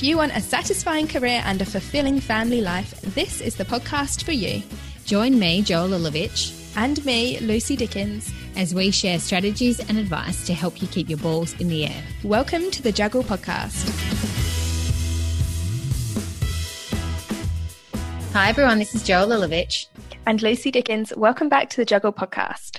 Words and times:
If 0.00 0.04
you 0.04 0.16
want 0.16 0.34
a 0.34 0.40
satisfying 0.40 1.06
career 1.06 1.42
and 1.44 1.60
a 1.60 1.66
fulfilling 1.66 2.20
family 2.20 2.62
life, 2.62 2.98
this 3.02 3.42
is 3.42 3.56
the 3.56 3.66
podcast 3.66 4.22
for 4.22 4.32
you. 4.32 4.62
Join 5.04 5.38
me, 5.38 5.60
Joel 5.60 5.90
Ilovich, 5.90 6.56
And 6.74 7.04
me, 7.04 7.38
Lucy 7.40 7.76
Dickens. 7.76 8.32
as 8.56 8.74
we 8.74 8.92
share 8.92 9.18
strategies 9.18 9.78
and 9.78 9.98
advice 9.98 10.46
to 10.46 10.54
help 10.54 10.80
you 10.80 10.88
keep 10.88 11.10
your 11.10 11.18
balls 11.18 11.52
in 11.60 11.68
the 11.68 11.84
air. 11.84 12.02
Welcome 12.24 12.70
to 12.70 12.80
the 12.80 12.90
Juggle 12.90 13.22
Podcast. 13.22 13.90
Hi, 18.32 18.48
everyone. 18.48 18.78
This 18.78 18.94
is 18.94 19.02
Joel 19.02 19.28
Ilovich. 19.28 19.84
And 20.24 20.40
Lucy 20.40 20.70
Dickens, 20.70 21.12
welcome 21.14 21.50
back 21.50 21.68
to 21.68 21.76
the 21.76 21.84
Juggle 21.84 22.14
Podcast. 22.14 22.78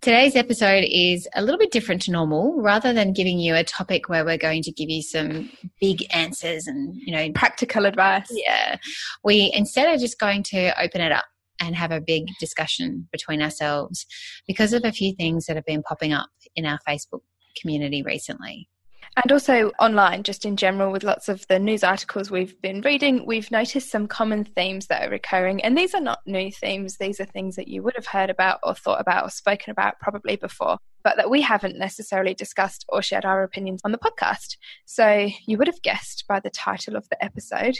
Today's 0.00 0.34
episode 0.34 0.84
is 0.88 1.28
a 1.34 1.42
little 1.42 1.58
bit 1.58 1.70
different 1.70 2.00
to 2.02 2.10
normal. 2.10 2.62
Rather 2.62 2.94
than 2.94 3.12
giving 3.12 3.38
you 3.38 3.54
a 3.54 3.62
topic 3.62 4.08
where 4.08 4.24
we're 4.24 4.38
going 4.38 4.62
to 4.62 4.72
give 4.72 4.88
you 4.88 5.02
some 5.02 5.50
big 5.78 6.06
answers 6.14 6.66
and, 6.66 6.94
you 6.96 7.12
know, 7.14 7.30
Practical 7.32 7.84
advice. 7.84 8.26
yeah, 8.30 8.78
we 9.22 9.52
instead 9.52 9.94
are 9.94 9.98
just 9.98 10.18
going 10.18 10.42
to 10.44 10.72
open 10.82 11.02
it 11.02 11.12
up 11.12 11.26
and 11.60 11.76
have 11.76 11.90
a 11.90 12.00
big 12.00 12.28
discussion 12.40 13.08
between 13.12 13.42
ourselves 13.42 14.06
because 14.46 14.72
of 14.72 14.86
a 14.86 14.92
few 14.92 15.14
things 15.16 15.44
that 15.44 15.56
have 15.56 15.66
been 15.66 15.82
popping 15.82 16.14
up 16.14 16.30
in 16.56 16.64
our 16.64 16.78
Facebook 16.88 17.20
community 17.60 18.02
recently. 18.02 18.70
And 19.16 19.32
also 19.32 19.72
online, 19.80 20.22
just 20.22 20.44
in 20.44 20.56
general, 20.56 20.92
with 20.92 21.02
lots 21.02 21.28
of 21.28 21.46
the 21.48 21.58
news 21.58 21.82
articles 21.82 22.30
we've 22.30 22.60
been 22.62 22.80
reading, 22.82 23.26
we've 23.26 23.50
noticed 23.50 23.90
some 23.90 24.06
common 24.06 24.44
themes 24.44 24.86
that 24.86 25.06
are 25.06 25.10
recurring. 25.10 25.62
And 25.62 25.76
these 25.76 25.94
are 25.94 26.00
not 26.00 26.20
new 26.26 26.50
themes, 26.52 26.96
these 26.96 27.20
are 27.20 27.24
things 27.24 27.56
that 27.56 27.68
you 27.68 27.82
would 27.82 27.96
have 27.96 28.06
heard 28.06 28.30
about 28.30 28.60
or 28.62 28.74
thought 28.74 29.00
about 29.00 29.26
or 29.26 29.30
spoken 29.30 29.72
about 29.72 29.98
probably 30.00 30.36
before, 30.36 30.78
but 31.02 31.16
that 31.16 31.28
we 31.28 31.42
haven't 31.42 31.76
necessarily 31.76 32.34
discussed 32.34 32.84
or 32.88 33.02
shared 33.02 33.24
our 33.24 33.42
opinions 33.42 33.80
on 33.84 33.92
the 33.92 33.98
podcast. 33.98 34.56
So 34.86 35.28
you 35.46 35.58
would 35.58 35.66
have 35.66 35.82
guessed 35.82 36.24
by 36.28 36.38
the 36.38 36.50
title 36.50 36.94
of 36.94 37.08
the 37.08 37.22
episode, 37.22 37.76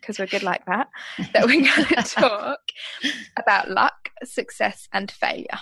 because 0.00 0.18
we're 0.18 0.26
good 0.26 0.42
like 0.42 0.64
that, 0.66 0.88
that 1.34 1.46
we're 1.46 1.60
going 1.60 1.86
to 1.88 2.02
talk 2.02 2.60
about 3.38 3.70
luck, 3.70 4.08
success, 4.24 4.88
and 4.92 5.10
failure. 5.10 5.58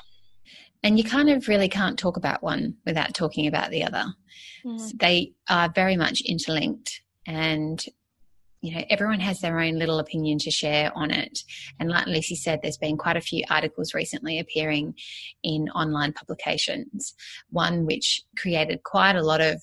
And 0.82 0.96
you 0.96 1.04
kind 1.04 1.28
of 1.28 1.48
really 1.48 1.68
can't 1.68 1.98
talk 1.98 2.16
about 2.16 2.42
one 2.42 2.76
without 2.86 3.14
talking 3.14 3.46
about 3.46 3.70
the 3.70 3.84
other. 3.84 4.04
Mm-hmm. 4.64 4.78
So 4.78 4.92
they 4.98 5.32
are 5.48 5.70
very 5.74 5.96
much 5.96 6.22
interlinked 6.22 7.02
and 7.26 7.84
you 8.62 8.74
know 8.74 8.84
everyone 8.90 9.20
has 9.20 9.40
their 9.40 9.58
own 9.58 9.78
little 9.78 9.98
opinion 9.98 10.38
to 10.38 10.50
share 10.50 10.90
on 10.94 11.10
it. 11.10 11.40
And 11.78 11.88
like 11.88 12.06
lucy 12.06 12.34
said 12.34 12.60
there's 12.62 12.76
been 12.76 12.98
quite 12.98 13.16
a 13.16 13.22
few 13.22 13.44
articles 13.48 13.94
recently 13.94 14.38
appearing 14.38 14.94
in 15.42 15.68
online 15.70 16.12
publications. 16.12 17.14
One 17.50 17.86
which 17.86 18.22
created 18.36 18.82
quite 18.82 19.16
a 19.16 19.22
lot 19.22 19.40
of 19.40 19.62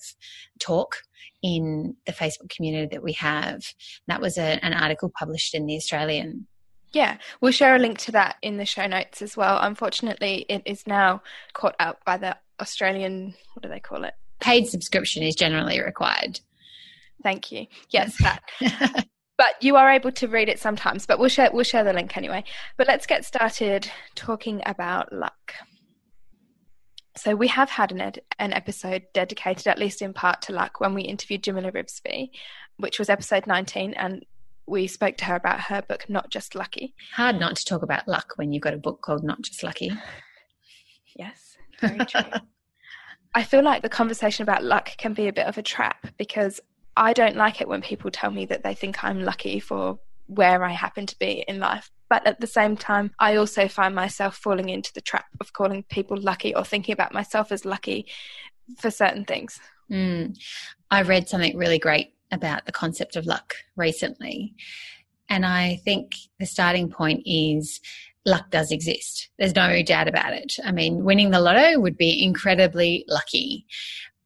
talk 0.58 0.96
in 1.42 1.96
the 2.06 2.12
facebook 2.12 2.50
community 2.50 2.88
that 2.92 3.02
we 3.02 3.12
have. 3.12 3.62
That 4.08 4.20
was 4.20 4.36
a, 4.36 4.64
an 4.64 4.72
article 4.72 5.12
published 5.16 5.54
in 5.54 5.66
the 5.66 5.76
australian 5.76 6.47
Yeah, 6.92 7.18
we'll 7.40 7.52
share 7.52 7.76
a 7.76 7.78
link 7.78 7.98
to 7.98 8.12
that 8.12 8.36
in 8.42 8.56
the 8.56 8.64
show 8.64 8.86
notes 8.86 9.20
as 9.22 9.36
well. 9.36 9.58
Unfortunately, 9.60 10.46
it 10.48 10.62
is 10.64 10.86
now 10.86 11.22
caught 11.52 11.76
up 11.78 12.04
by 12.04 12.16
the 12.16 12.36
Australian, 12.60 13.34
what 13.52 13.62
do 13.62 13.68
they 13.68 13.80
call 13.80 14.04
it? 14.04 14.14
paid 14.40 14.66
subscription 14.68 15.22
is 15.22 15.34
generally 15.34 15.80
required 15.80 16.40
Thank 17.20 17.50
you. 17.50 17.66
Yes, 17.90 18.16
that. 18.18 18.44
but 19.36 19.60
you 19.60 19.74
are 19.74 19.90
able 19.90 20.12
to 20.12 20.28
read 20.28 20.48
it 20.48 20.60
sometimes, 20.60 21.04
but 21.04 21.18
we'll 21.18 21.28
share 21.28 21.50
we'll 21.52 21.64
share 21.64 21.82
the 21.82 21.92
link 21.92 22.16
anyway. 22.16 22.44
But 22.76 22.86
let's 22.86 23.06
get 23.06 23.24
started 23.24 23.90
talking 24.14 24.62
about 24.64 25.12
luck. 25.12 25.54
So 27.16 27.34
we 27.34 27.48
have 27.48 27.70
had 27.70 27.90
an 27.90 28.00
ed- 28.00 28.22
an 28.38 28.52
episode 28.52 29.02
dedicated 29.14 29.66
at 29.66 29.80
least 29.80 30.00
in 30.00 30.12
part 30.12 30.42
to 30.42 30.52
luck 30.52 30.78
when 30.78 30.94
we 30.94 31.02
interviewed 31.02 31.42
Jamila 31.42 31.72
Rizvi, 31.72 32.30
which 32.76 33.00
was 33.00 33.10
episode 33.10 33.48
19 33.48 33.94
and 33.94 34.24
we 34.68 34.86
spoke 34.86 35.16
to 35.18 35.24
her 35.24 35.36
about 35.36 35.60
her 35.60 35.82
book 35.82 36.08
Not 36.08 36.30
Just 36.30 36.54
Lucky. 36.54 36.94
hard 37.14 37.38
not 37.38 37.56
to 37.56 37.64
talk 37.64 37.82
about 37.82 38.08
luck 38.08 38.34
when 38.36 38.52
you've 38.52 38.62
got 38.62 38.74
a 38.74 38.78
book 38.78 39.00
called 39.02 39.24
not 39.24 39.42
just 39.42 39.62
lucky 39.62 39.92
Yes, 41.18 41.56
very 41.80 41.98
true. 42.04 42.20
I 43.34 43.42
feel 43.42 43.62
like 43.62 43.82
the 43.82 43.88
conversation 43.88 44.42
about 44.42 44.64
luck 44.64 44.90
can 44.96 45.12
be 45.12 45.28
a 45.28 45.32
bit 45.32 45.46
of 45.46 45.58
a 45.58 45.62
trap 45.62 46.06
because 46.16 46.60
I 46.96 47.12
don't 47.12 47.36
like 47.36 47.60
it 47.60 47.68
when 47.68 47.82
people 47.82 48.10
tell 48.10 48.30
me 48.30 48.46
that 48.46 48.62
they 48.62 48.74
think 48.74 49.04
I'm 49.04 49.22
lucky 49.22 49.60
for 49.60 49.98
where 50.26 50.64
I 50.64 50.72
happen 50.72 51.06
to 51.06 51.18
be 51.18 51.44
in 51.46 51.58
life. 51.58 51.90
But 52.08 52.26
at 52.26 52.40
the 52.40 52.46
same 52.46 52.76
time, 52.76 53.12
I 53.18 53.36
also 53.36 53.68
find 53.68 53.94
myself 53.94 54.36
falling 54.36 54.68
into 54.70 54.92
the 54.92 55.00
trap 55.00 55.26
of 55.40 55.52
calling 55.52 55.82
people 55.84 56.16
lucky 56.16 56.54
or 56.54 56.64
thinking 56.64 56.92
about 56.92 57.12
myself 57.12 57.52
as 57.52 57.64
lucky 57.64 58.06
for 58.78 58.90
certain 58.90 59.24
things. 59.24 59.60
Mm. 59.90 60.36
I 60.90 61.02
read 61.02 61.28
something 61.28 61.56
really 61.56 61.78
great 61.78 62.12
about 62.30 62.66
the 62.66 62.72
concept 62.72 63.16
of 63.16 63.26
luck 63.26 63.54
recently. 63.76 64.54
And 65.28 65.44
I 65.44 65.80
think 65.84 66.14
the 66.38 66.46
starting 66.46 66.90
point 66.90 67.22
is 67.26 67.80
luck 68.24 68.50
does 68.50 68.70
exist. 68.70 69.28
There's 69.38 69.54
no 69.54 69.82
doubt 69.82 70.08
about 70.08 70.32
it. 70.32 70.54
I 70.64 70.72
mean, 70.72 71.04
winning 71.04 71.30
the 71.30 71.40
lotto 71.40 71.78
would 71.80 71.96
be 71.96 72.22
incredibly 72.22 73.04
lucky. 73.08 73.66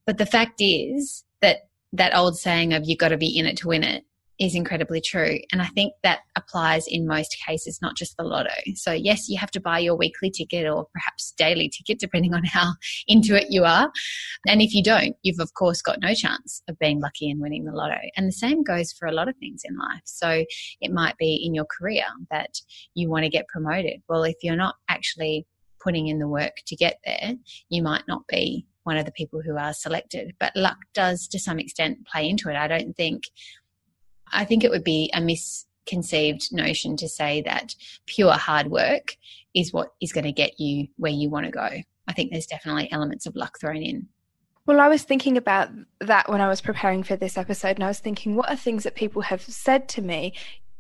But 0.07 0.19
the 0.19 0.27
fact 0.27 0.57
is 0.59 1.25
that 1.41 1.69
that 1.93 2.17
old 2.17 2.37
saying 2.37 2.73
of 2.73 2.85
you 2.85 2.97
got 2.97 3.09
to 3.09 3.17
be 3.17 3.37
in 3.39 3.47
it 3.47 3.57
to 3.59 3.69
win 3.69 3.85
it 3.85 4.05
is 4.43 4.57
incredibly 4.57 5.01
true. 5.01 5.39
And 5.53 5.63
I 5.63 5.67
think 5.67 5.95
that 6.03 6.21
applies 6.37 6.87
in 6.89 7.07
most 7.07 7.37
cases, 7.47 7.79
not 7.81 7.97
just 7.97 8.17
the 8.17 8.25
lotto. 8.25 8.51
So, 8.75 8.91
yes, 8.93 9.29
you 9.29 9.39
have 9.39 9.53
to 9.53 9.61
buy 9.61 9.79
your 9.79 9.97
weekly 9.97 10.31
ticket 10.31 10.69
or 10.69 10.87
perhaps 10.93 11.33
daily 11.39 11.69
ticket, 11.69 12.01
depending 12.01 12.35
on 12.35 12.45
how 12.45 12.73
into 13.07 13.37
it 13.37 13.47
you 13.51 13.65
are. 13.65 13.91
And 14.49 14.61
if 14.61 14.75
you 14.75 14.83
don't, 14.83 15.15
you've 15.23 15.39
of 15.39 15.55
course 15.55 15.81
got 15.81 16.01
no 16.01 16.13
chance 16.15 16.63
of 16.69 16.79
being 16.79 17.01
lucky 17.01 17.31
and 17.31 17.41
winning 17.41 17.65
the 17.65 17.73
lotto. 17.73 18.01
And 18.17 18.27
the 18.27 18.33
same 18.33 18.65
goes 18.65 18.93
for 18.93 19.07
a 19.07 19.13
lot 19.13 19.29
of 19.29 19.37
things 19.37 19.63
in 19.65 19.77
life. 19.77 20.03
So, 20.05 20.45
it 20.81 20.93
might 20.93 21.17
be 21.19 21.43
in 21.45 21.55
your 21.55 21.67
career 21.67 22.05
that 22.31 22.61
you 22.95 23.09
want 23.09 23.25
to 23.25 23.31
get 23.31 23.49
promoted. 23.49 24.03
Well, 24.09 24.25
if 24.25 24.37
you're 24.43 24.57
not 24.57 24.75
actually 24.89 25.47
putting 25.81 26.09
in 26.09 26.19
the 26.19 26.29
work 26.29 26.55
to 26.67 26.77
get 26.77 26.99
there, 27.05 27.35
you 27.69 27.83
might 27.83 28.05
not 28.09 28.27
be 28.29 28.67
one 28.85 28.97
of 28.97 29.05
the 29.05 29.13
people 29.13 29.41
who 29.41 29.57
are 29.57 29.73
selected. 29.73 30.35
But 30.41 30.57
luck 30.57 30.79
does 30.95 31.29
to 31.29 31.39
some 31.39 31.59
extent 31.59 32.07
play 32.07 32.29
into 32.29 32.49
it. 32.49 32.57
I 32.57 32.69
don't 32.69 32.95
think 32.97 33.25
I 34.33 34.45
think 34.45 34.65
it 34.65 34.71
would 34.71 34.85
be 34.85 35.11
a 35.15 35.21
misconceived 35.21 36.53
notion 36.53 36.97
to 36.97 37.09
say 37.09 37.43
that 37.43 37.75
pure 38.07 38.33
hard 38.33 38.69
work 38.69 39.17
is 39.55 39.73
what 39.73 39.89
is 40.01 40.13
going 40.13 40.25
to 40.25 40.33
get 40.33 40.59
you 40.59 40.89
where 40.97 41.13
you 41.13 41.29
want 41.29 41.47
to 41.47 41.53
go. 41.53 41.69
I 42.09 42.13
think 42.13 42.31
there's 42.31 42.47
definitely 42.47 42.91
elements 42.91 43.27
of 43.27 43.37
luck 43.37 43.59
thrown 43.61 43.83
in. 43.83 44.09
Well, 44.65 44.81
I 44.81 44.89
was 44.89 45.03
thinking 45.03 45.37
about 45.37 45.71
that 46.01 46.29
when 46.29 46.41
I 46.41 46.49
was 46.49 46.61
preparing 46.61 47.03
for 47.03 47.17
this 47.17 47.37
episode, 47.37 47.77
and 47.77 47.85
I 47.85 47.89
was 47.89 47.99
thinking, 47.99 48.37
what 48.37 48.49
are 48.49 48.57
things 48.57 48.85
that 48.85 48.95
people 48.95 49.23
have 49.23 49.43
said 49.43 49.89
to 49.91 50.03
me? 50.03 50.35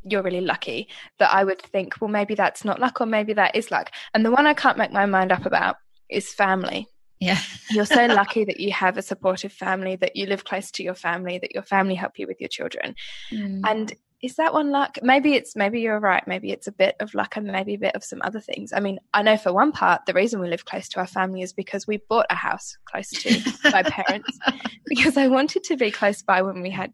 You're 0.05 0.23
really 0.23 0.41
lucky 0.41 0.89
that 1.19 1.35
I 1.35 1.43
would 1.43 1.61
think, 1.61 2.01
well, 2.01 2.09
maybe 2.09 2.35
that's 2.35 2.65
not 2.65 2.81
luck, 2.81 3.01
or 3.01 3.07
maybe 3.07 3.33
that 3.35 3.57
is 3.57 3.71
luck. 3.71 3.91
And 4.15 4.25
the 4.25 4.31
one 4.31 4.47
I 4.47 4.55
can't 4.55 4.79
make 4.79 4.93
my 4.93 5.07
mind 5.07 5.33
up 5.33 5.47
about 5.47 5.77
is 6.09 6.33
family. 6.33 6.87
Yeah. 7.23 7.39
You're 7.71 7.87
so 7.87 8.07
lucky 8.07 8.45
that 8.45 8.59
you 8.59 8.73
have 8.73 8.99
a 8.99 9.03
supportive 9.03 9.53
family, 9.53 9.97
that 9.97 10.17
you 10.17 10.27
live 10.27 10.45
close 10.45 10.71
to 10.73 10.83
your 10.83 10.95
family, 10.95 11.39
that 11.39 11.55
your 11.55 11.63
family 11.63 11.95
help 11.95 12.19
you 12.19 12.27
with 12.27 12.41
your 12.41 12.49
children. 12.49 12.97
Mm. 13.31 13.61
And 13.65 13.93
is 14.21 14.37
that 14.37 14.53
one 14.53 14.71
luck? 14.71 14.99
Maybe 15.03 15.35
it's 15.35 15.57
maybe 15.57 15.81
you're 15.81 15.99
right. 15.99 16.23
Maybe 16.27 16.53
it's 16.53 16.69
a 16.69 16.73
bit 16.73 16.97
of 17.01 17.15
luck 17.15 17.37
and 17.37 17.47
maybe 17.47 17.75
a 17.75 17.79
bit 17.79 17.97
of 17.97 18.05
some 18.05 18.21
other 18.23 18.41
things. 18.41 18.73
I 18.73 18.81
mean, 18.81 18.99
I 19.15 19.23
know 19.23 19.37
for 19.37 19.53
one 19.53 19.73
part, 19.73 20.03
the 20.07 20.15
reason 20.15 20.41
we 20.41 20.49
live 20.49 20.65
close 20.65 20.89
to 20.91 21.01
our 21.01 21.07
family 21.07 21.43
is 21.43 21.53
because 21.53 21.87
we 21.87 21.99
bought 22.09 22.27
a 22.31 22.37
house 22.37 22.77
close 22.85 23.09
to 23.11 23.53
my 23.71 23.83
parents 23.83 24.39
because 24.87 25.17
I 25.17 25.27
wanted 25.27 25.65
to 25.65 25.77
be 25.77 25.91
close 25.91 26.23
by 26.23 26.43
when 26.43 26.63
we 26.63 26.71
had 26.71 26.93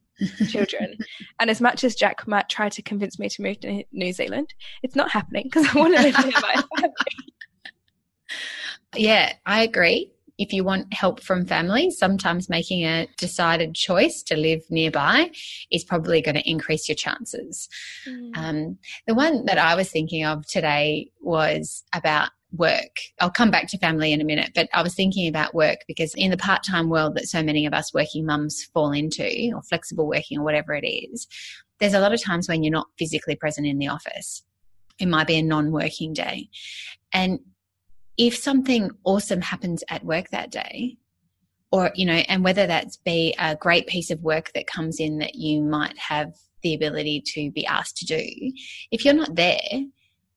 children. 0.49 0.97
And 1.39 1.51
as 1.51 1.61
much 1.61 1.85
as 1.85 1.95
Jack 1.95 2.27
might 2.27 2.49
try 2.49 2.71
to 2.71 2.83
convince 2.83 3.19
me 3.19 3.29
to 3.29 3.43
move 3.43 3.61
to 3.61 3.85
New 3.93 4.13
Zealand, 4.13 4.55
it's 4.83 4.97
not 4.97 5.11
happening 5.11 5.45
because 5.45 5.67
I 5.69 5.79
want 5.79 5.97
to 5.97 6.03
live 6.03 6.19
near 6.19 6.33
my 6.41 6.63
family. 6.77 6.95
Yeah, 8.97 9.33
I 9.45 9.63
agree. 9.63 10.13
If 10.39 10.53
you 10.53 10.65
want 10.65 10.95
help 10.95 11.21
from 11.21 11.45
family, 11.47 11.91
sometimes 11.91 12.49
making 12.49 12.85
a 12.85 13.09
decided 13.17 13.75
choice 13.75 14.23
to 14.25 14.37
live 14.37 14.63
nearby 14.71 15.31
is 15.71 15.85
probably 15.85 16.23
going 16.23 16.37
to 16.37 16.49
increase 16.49 16.89
your 16.89 16.97
chances. 16.97 17.69
Um, 18.37 18.79
the 19.07 19.15
one 19.15 19.45
that 19.47 19.59
I 19.59 19.75
was 19.75 19.91
thinking 19.91 20.25
of 20.25 20.47
today 20.47 21.11
was 21.21 21.85
about 21.93 22.31
work. 22.53 22.97
I'll 23.21 23.31
come 23.31 23.51
back 23.51 23.69
to 23.69 23.79
family 23.79 24.13
in 24.13 24.21
a 24.21 24.25
minute, 24.25 24.53
but 24.55 24.69
I 24.73 24.83
was 24.83 24.95
thinking 24.95 25.29
about 25.29 25.55
work 25.55 25.81
because 25.87 26.15
in 26.15 26.31
the 26.31 26.37
part 26.37 26.63
time 26.63 26.89
world 26.89 27.15
that 27.17 27.29
so 27.29 27.43
many 27.43 27.67
of 27.67 27.75
us 27.75 27.93
working 27.93 28.25
mums 28.25 28.65
fall 28.65 28.93
into, 28.93 29.53
or 29.55 29.63
flexible 29.63 30.07
working, 30.07 30.39
or 30.39 30.45
whatever 30.45 30.75
it 30.75 30.87
is, 30.87 31.27
there's 31.79 31.95
a 31.95 32.01
lot 32.01 32.15
of 32.15 32.23
times 32.23 32.49
when 32.49 32.63
you're 32.63 32.73
not 32.73 32.89
physically 32.99 33.37
present 33.37 33.67
in 33.67 33.79
the 33.79 33.89
office. 33.89 34.43
It 34.99 35.07
might 35.07 35.27
be 35.27 35.37
a 35.37 35.43
non 35.43 35.71
working 35.73 36.13
day. 36.13 36.49
And 37.13 37.41
if 38.19 38.37
something 38.37 38.91
awesome 39.05 39.41
happens 39.41 39.83
at 39.89 40.05
work 40.05 40.29
that 40.31 40.51
day, 40.51 40.99
or, 41.71 41.93
you 41.95 42.05
know, 42.05 42.15
and 42.15 42.45
whether 42.45 42.67
that's 42.67 42.97
be 42.97 43.35
a 43.39 43.55
great 43.55 43.87
piece 43.87 44.11
of 44.11 44.21
work 44.23 44.53
that 44.55 44.67
comes 44.67 44.99
in 45.01 45.19
that 45.19 45.35
you 45.35 45.63
might 45.63 45.97
have 45.99 46.33
the 46.63 46.75
ability 46.75 47.23
to 47.35 47.51
be 47.53 47.65
asked 47.67 47.97
to 47.99 48.07
do, 48.07 48.25
if 48.91 49.05
you're 49.05 49.15
not 49.15 49.37
there, 49.37 49.85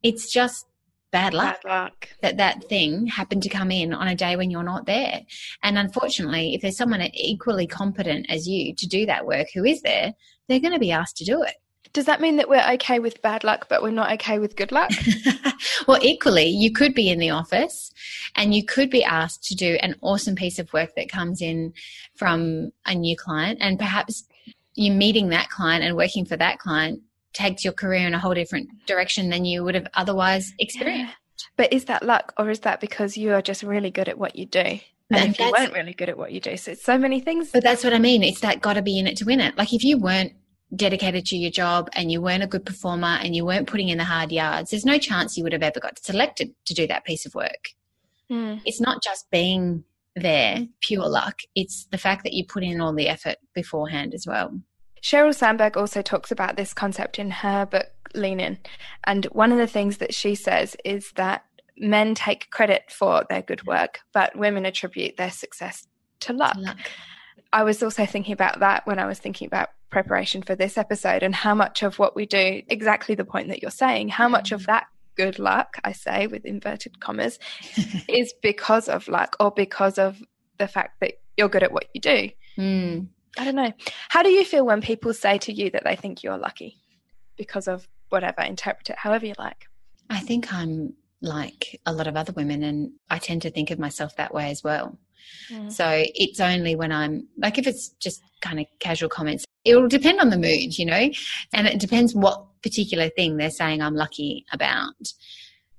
it's 0.04 0.31
just 0.31 0.66
bad 1.12 1.33
luck. 1.33 1.62
Bad 1.63 1.69
luck. 1.69 2.10
That 2.22 2.38
that 2.38 2.63
thing 2.66 3.07
happened 3.07 3.44
to 3.44 3.50
come 3.50 3.72
in 3.72 3.94
on 3.94 4.07
a 4.07 4.16
day 4.16 4.36
when 4.36 4.51
you're 4.51 4.63
not 4.63 4.86
there. 4.86 5.22
And 5.63 5.77
unfortunately, 5.77 6.54
if 6.54 6.62
there's 6.62 6.77
someone 6.77 7.01
equally 7.13 7.68
competent 7.68 8.27
as 8.30 8.48
you 8.48 8.75
to 8.75 8.88
do 8.88 9.06
that 9.06 9.25
work 9.25 9.48
who 9.54 9.66
is 9.66 9.81
there, 9.81 10.13
they're 10.48 10.60
going 10.60 10.74
to 10.74 10.80
be 10.80 10.92
asked 10.92 11.18
to 11.18 11.25
do 11.25 11.44
it. 11.44 11.56
Does 11.94 12.06
that 12.06 12.22
mean 12.22 12.38
that 12.38 12.48
we're 12.48 12.66
okay 12.74 13.00
with 13.00 13.22
bad 13.22 13.44
luck, 13.44 13.68
but 13.68 13.84
we're 13.84 13.92
not 13.92 14.14
okay 14.14 14.40
with 14.40 14.56
good 14.56 14.72
luck? 14.72 14.92
well, 15.88 16.00
equally, 16.02 16.48
you 16.48 16.72
could 16.72 16.94
be 16.94 17.10
in 17.10 17.20
the 17.20 17.32
office 17.32 17.92
and 18.36 18.56
you 18.56 18.66
could 18.66 18.90
be 18.90 19.04
asked 19.04 19.44
to 19.46 19.56
do 19.56 19.78
an 19.82 19.96
awesome 20.02 20.36
piece 20.36 20.58
of 20.58 20.72
work 20.72 20.96
that 20.96 21.10
comes 21.10 21.42
in 21.42 21.74
from 22.16 22.72
a 22.86 22.96
new 22.96 23.18
client, 23.18 23.58
and 23.62 23.78
perhaps 23.78 24.26
you 24.74 24.92
meeting 24.92 25.30
that 25.30 25.50
client 25.50 25.84
and 25.84 25.98
working 25.98 26.26
for 26.26 26.38
that 26.38 26.60
client 26.60 27.02
takes 27.34 27.64
your 27.64 27.74
career 27.74 28.08
in 28.08 28.14
a 28.14 28.20
whole 28.20 28.34
different 28.34 28.70
direction 28.86 29.30
than 29.30 29.46
you 29.46 29.64
would 29.64 29.76
have 29.76 29.88
otherwise 29.94 30.54
experienced. 30.60 31.16
But 31.58 31.74
is 31.74 31.86
that 31.86 32.04
luck, 32.04 32.34
or 32.38 32.50
is 32.50 32.62
that 32.62 32.80
because 32.80 33.18
you 33.18 33.34
are 33.34 33.42
just 33.42 33.64
really 33.64 33.92
good 33.92 34.08
at 34.08 34.18
what 34.18 34.36
you 34.36 34.46
do? 34.46 34.80
And 35.14 35.32
if 35.32 35.40
you 35.40 35.52
weren't 35.52 35.74
really 35.74 35.94
good 35.94 36.08
at 36.08 36.18
what 36.18 36.32
you 36.32 36.40
do, 36.40 36.56
so 36.56 36.72
it's 36.72 36.84
so 36.84 36.98
many 36.98 37.20
things. 37.20 37.52
But 37.52 37.64
that's 37.64 37.84
what 37.84 37.94
I 37.94 38.00
mean. 38.00 38.24
It's 38.24 38.40
that 38.42 38.62
got 38.62 38.74
to 38.74 38.82
be 38.82 38.98
in 38.98 39.08
it 39.08 39.18
to 39.18 39.26
win 39.26 39.42
it. 39.42 39.58
Like 39.58 39.74
if 39.74 39.84
you 39.84 39.98
weren't 39.98 40.34
dedicated 40.76 41.26
to 41.28 41.38
your 41.38 41.52
job 41.52 41.90
and 41.94 42.12
you 42.12 42.22
weren't 42.22 42.44
a 42.44 42.48
good 42.48 42.66
performer 42.66 43.18
and 43.22 43.36
you 43.36 43.46
weren't 43.46 43.68
putting 43.68 43.90
in 43.90 43.98
the 43.98 44.04
hard 44.04 44.32
yards, 44.32 44.72
there's 44.72 44.86
no 44.86 44.98
chance 44.98 45.38
you 45.38 45.44
would 45.44 45.54
have 45.54 45.64
ever 45.64 45.80
got 45.80 46.00
selected 46.00 46.54
to 46.66 46.74
do 46.74 46.88
that 46.88 47.06
piece 47.06 47.26
of 47.26 47.36
work. 47.36 47.70
Mm. 48.32 48.62
It's 48.66 48.80
not 48.80 49.04
just 49.04 49.30
being 49.32 49.84
there, 50.16 50.68
pure 50.82 51.08
luck. 51.08 51.40
It's 51.56 51.86
the 51.92 51.98
fact 51.98 52.24
that 52.24 52.34
you 52.34 52.46
put 52.46 52.64
in 52.64 52.82
all 52.82 52.94
the 52.94 53.10
effort 53.10 53.38
beforehand 53.54 54.14
as 54.14 54.26
well. 54.26 54.60
Sheryl 55.02 55.36
Sandberg 55.36 55.78
also 55.78 56.02
talks 56.02 56.32
about 56.32 56.58
this 56.58 56.74
concept 56.74 57.18
in 57.18 57.32
her 57.32 57.66
book, 57.66 57.88
Lean 58.14 58.40
In. 58.40 58.60
And 59.04 59.26
one 59.26 59.52
of 59.52 59.58
the 59.58 59.68
things 59.68 59.98
that 59.98 60.14
she 60.14 60.36
says 60.36 60.76
is 60.86 61.12
that 61.14 61.44
men 61.78 62.14
take 62.14 62.50
credit 62.52 62.84
for 62.92 63.26
their 63.30 63.42
good 63.42 63.66
work, 63.66 64.00
but 64.14 64.36
women 64.36 64.66
attribute 64.66 65.18
their 65.18 65.32
success 65.32 65.88
to 66.22 66.34
luck. 66.34 66.54
To 66.54 66.60
luck. 66.60 66.78
I 67.52 67.64
was 67.64 67.82
also 67.82 68.06
thinking 68.06 68.34
about 68.34 68.60
that 68.60 68.86
when 68.86 69.00
I 69.00 69.06
was 69.06 69.20
thinking 69.20 69.48
about 69.48 69.70
preparation 69.92 70.42
for 70.42 70.56
this 70.56 70.78
episode 70.78 71.22
and 71.22 71.36
how 71.36 71.54
much 71.54 71.84
of 71.84 72.00
what 72.00 72.16
we 72.16 72.26
do, 72.26 72.64
exactly 72.68 73.14
the 73.14 73.26
point 73.26 73.50
that 73.50 73.62
you're 73.62 73.70
saying, 73.70 74.10
how 74.10 74.28
much 74.28 74.52
of 74.52 74.66
that 74.66 74.88
good 75.16 75.38
luck, 75.38 75.78
I 75.84 75.92
say 75.92 76.28
with 76.28 76.46
inverted 76.46 77.00
commas, 77.00 77.38
is 78.10 78.34
because 78.42 78.90
of 78.90 79.08
luck 79.08 79.36
or 79.40 79.52
because 79.52 79.98
of 80.00 80.22
the 80.58 80.68
fact 80.68 81.00
that 81.02 81.14
you're 81.38 81.50
good 81.50 81.64
at 81.64 81.72
what 81.72 81.88
you 81.94 82.02
do. 82.02 82.30
Mm. 82.58 83.08
I 83.38 83.46
don't 83.46 83.56
know. 83.56 83.72
How 84.10 84.24
do 84.24 84.30
you 84.30 84.44
feel 84.44 84.66
when 84.66 84.82
people 84.82 85.14
say 85.14 85.38
to 85.40 85.54
you 85.54 85.70
that 85.72 85.84
they 85.84 85.96
think 85.96 86.24
you're 86.24 86.38
lucky 86.38 86.78
because 87.38 87.68
of 87.68 87.88
whatever, 88.10 88.42
interpret 88.42 88.90
it 88.90 88.98
however 88.98 89.26
you 89.26 89.34
like? 89.38 89.68
I 90.10 90.20
think 90.20 90.54
I'm 90.54 90.94
like 91.22 91.80
a 91.86 91.94
lot 91.94 92.08
of 92.08 92.18
other 92.18 92.34
women, 92.34 92.64
and 92.64 92.92
I 93.10 93.20
tend 93.20 93.44
to 93.44 93.52
think 93.52 93.72
of 93.72 93.80
myself 93.80 94.16
that 94.18 94.34
way 94.34 94.50
as 94.50 94.64
well. 94.64 94.98
Mm. 95.50 95.72
So 95.72 96.04
it's 96.16 96.40
only 96.40 96.76
when 96.76 96.92
I'm 96.92 97.28
like, 97.38 97.58
if 97.58 97.68
it's 97.68 97.90
just 98.02 98.22
kind 98.42 98.60
of 98.60 98.66
casual 98.80 99.10
comments, 99.10 99.46
it 99.64 99.76
will 99.76 99.88
depend 99.88 100.20
on 100.20 100.30
the 100.30 100.38
mood, 100.38 100.78
you 100.78 100.86
know, 100.86 101.10
and 101.54 101.68
it 101.68 101.80
depends 101.80 102.16
what 102.16 102.46
particular 102.62 103.10
thing 103.10 103.38
they're 103.38 103.50
saying 103.50 103.82
I'm 103.82 103.96
lucky 103.96 104.46
about. 104.52 104.96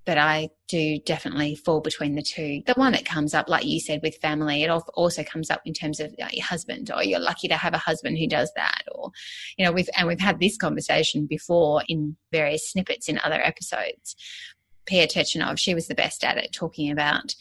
But 0.05 0.19
I 0.19 0.49
do 0.67 0.99
definitely 1.07 1.55
fall 1.55 1.81
between 1.81 2.17
the 2.17 2.25
two. 2.25 2.63
The 2.67 2.75
one 2.75 2.91
that 2.93 3.05
comes 3.05 3.35
up, 3.35 3.49
like 3.49 3.65
you 3.65 3.79
said, 3.79 4.01
with 4.03 4.17
family, 4.17 4.65
it 4.65 4.69
also 4.69 5.23
comes 5.23 5.49
up 5.49 5.61
in 5.65 5.73
terms 5.73 6.01
of 6.01 6.13
your 6.19 6.45
husband, 6.45 6.91
or 6.93 7.05
you're 7.05 7.21
lucky 7.21 7.47
to 7.47 7.57
have 7.57 7.73
a 7.73 7.79
husband 7.79 8.19
who 8.19 8.27
does 8.27 8.51
that, 8.57 8.83
or 8.91 9.13
you 9.57 9.65
know, 9.65 9.71
we've 9.71 9.89
and 9.97 10.09
we've 10.09 10.19
had 10.19 10.41
this 10.41 10.57
conversation 10.57 11.27
before 11.27 11.85
in 11.87 12.17
various 12.33 12.69
snippets 12.69 13.09
in 13.09 13.21
other 13.23 13.41
episodes. 13.41 14.17
Pia 14.87 15.07
Turcinov, 15.07 15.59
she 15.59 15.75
was 15.75 15.87
the 15.87 15.95
best 15.95 16.25
at 16.25 16.37
it, 16.37 16.53
talking 16.53 16.91
about 16.91 17.37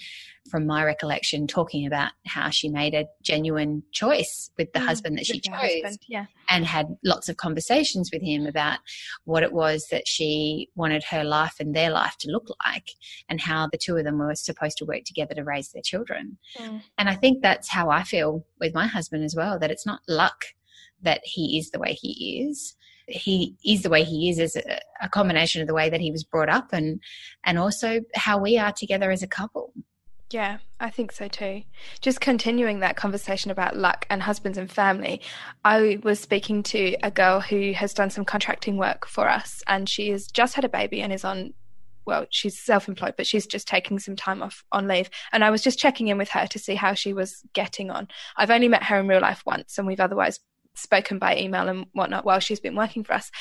from 0.50 0.66
my 0.66 0.84
recollection, 0.84 1.48
talking 1.48 1.86
about 1.86 2.12
how 2.26 2.50
she 2.50 2.68
made 2.70 2.94
a 2.94 3.06
genuine 3.22 3.84
choice 3.92 4.50
with 4.58 4.72
the 4.74 4.80
mm, 4.80 4.86
husband 4.86 5.18
that 5.18 5.26
she 5.26 5.40
chose 5.40 5.56
husband, 5.56 6.00
yeah. 6.08 6.26
and 6.50 6.66
had 6.66 6.88
lots 7.04 7.30
of 7.30 7.38
conversations 7.38 8.10
with 8.12 8.22
him 8.22 8.46
about 8.46 8.80
what 9.26 9.44
it 9.44 9.54
was 9.54 9.88
that 9.92 10.08
she 10.08 10.70
wanted 10.76 11.04
her 11.04 11.24
life 11.24 11.56
and 11.60 11.76
their 11.76 11.92
life 11.92 12.16
to 12.20 12.32
look 12.32 12.48
like 12.66 12.90
and 13.30 13.40
how 13.40 13.68
the 13.72 13.78
two 13.78 13.96
of 13.98 14.04
them 14.04 14.18
were 14.18 14.36
supposed 14.36 14.78
to 14.78 14.86
work 14.86 15.04
together 15.06 15.36
to 15.36 15.44
raise 15.44 15.72
their 15.72 15.84
children. 15.84 16.38
Mm. 16.58 16.82
And 16.98 17.10
I 17.10 17.16
think 17.16 17.42
that's 17.42 17.70
how 17.70 17.90
I 17.90 18.04
feel 18.04 18.46
with 18.60 18.74
my 18.74 18.88
husband 18.88 19.24
as 19.24 19.36
well, 19.36 19.60
that 19.60 19.72
it's 19.72 19.86
not 19.86 20.02
luck 20.08 20.46
that 21.04 21.22
he 21.24 21.58
is 21.58 21.72
the 21.72 21.80
way 21.80 21.94
he 21.94 22.46
is 22.48 22.76
he 23.08 23.56
is 23.66 23.82
the 23.82 23.90
way 23.90 24.04
he 24.04 24.30
is 24.30 24.40
as 24.40 24.56
a, 24.56 24.80
a, 25.02 25.10
combination 25.10 25.62
of 25.62 25.68
the 25.68 25.74
way 25.74 25.90
that 25.90 26.00
he 26.00 26.12
was 26.12 26.24
brought 26.24 26.50
up 26.50 26.70
and 26.72 27.02
and 27.44 27.58
also 27.58 28.00
how 28.16 28.38
we 28.38 28.58
are 28.58 28.72
together 28.72 29.12
as 29.12 29.24
a 29.24 29.28
couple 29.28 29.74
yeah, 30.34 30.58
I 30.80 30.90
think 30.90 31.12
so 31.12 31.28
too. 31.28 31.64
Just 32.00 32.22
continuing 32.22 32.80
that 32.80 32.96
conversation 32.96 33.52
about 33.52 33.76
luck 33.76 34.06
and 34.10 34.22
husbands 34.22 34.58
and 34.58 34.72
family, 34.72 35.22
I 35.64 36.00
was 36.04 36.20
speaking 36.20 36.64
to 36.64 36.96
a 37.04 37.12
girl 37.12 37.40
who 37.40 37.74
has 37.74 37.94
done 37.94 38.10
some 38.10 38.26
contracting 38.26 38.78
work 38.78 39.06
for 39.08 39.30
us, 39.30 39.64
and 39.68 39.88
she 39.88 40.10
has 40.10 40.28
just 40.28 40.56
had 40.56 40.66
a 40.66 40.70
baby 40.70 41.02
and 41.02 41.12
is 41.14 41.26
on. 41.26 41.54
Well, 42.04 42.26
she's 42.32 42.60
self 42.60 42.88
employed, 42.88 43.14
but 43.16 43.28
she's 43.28 43.46
just 43.46 43.68
taking 43.68 44.00
some 44.00 44.16
time 44.16 44.42
off 44.42 44.64
on 44.72 44.88
leave. 44.88 45.10
And 45.32 45.44
I 45.44 45.52
was 45.52 45.62
just 45.62 45.78
checking 45.78 46.08
in 46.08 46.18
with 46.18 46.30
her 46.30 46.48
to 46.48 46.60
see 46.60 46.76
how 46.76 46.94
she 46.96 47.14
was 47.14 47.44
getting 47.54 47.92
on. 47.92 48.08
I've 48.36 48.50
only 48.50 48.68
met 48.68 48.84
her 48.86 49.00
in 49.00 49.08
real 49.08 49.22
life 49.22 49.44
once, 49.46 49.78
and 49.78 49.86
we've 49.86 50.00
otherwise 50.00 50.40
spoken 50.74 51.20
by 51.20 51.38
email 51.38 51.68
and 51.68 51.86
whatnot 51.94 52.26
while 52.26 52.40
she's 52.40 52.60
been 52.60 52.76
working 52.76 53.04
for 53.04 53.14
us. 53.14 53.32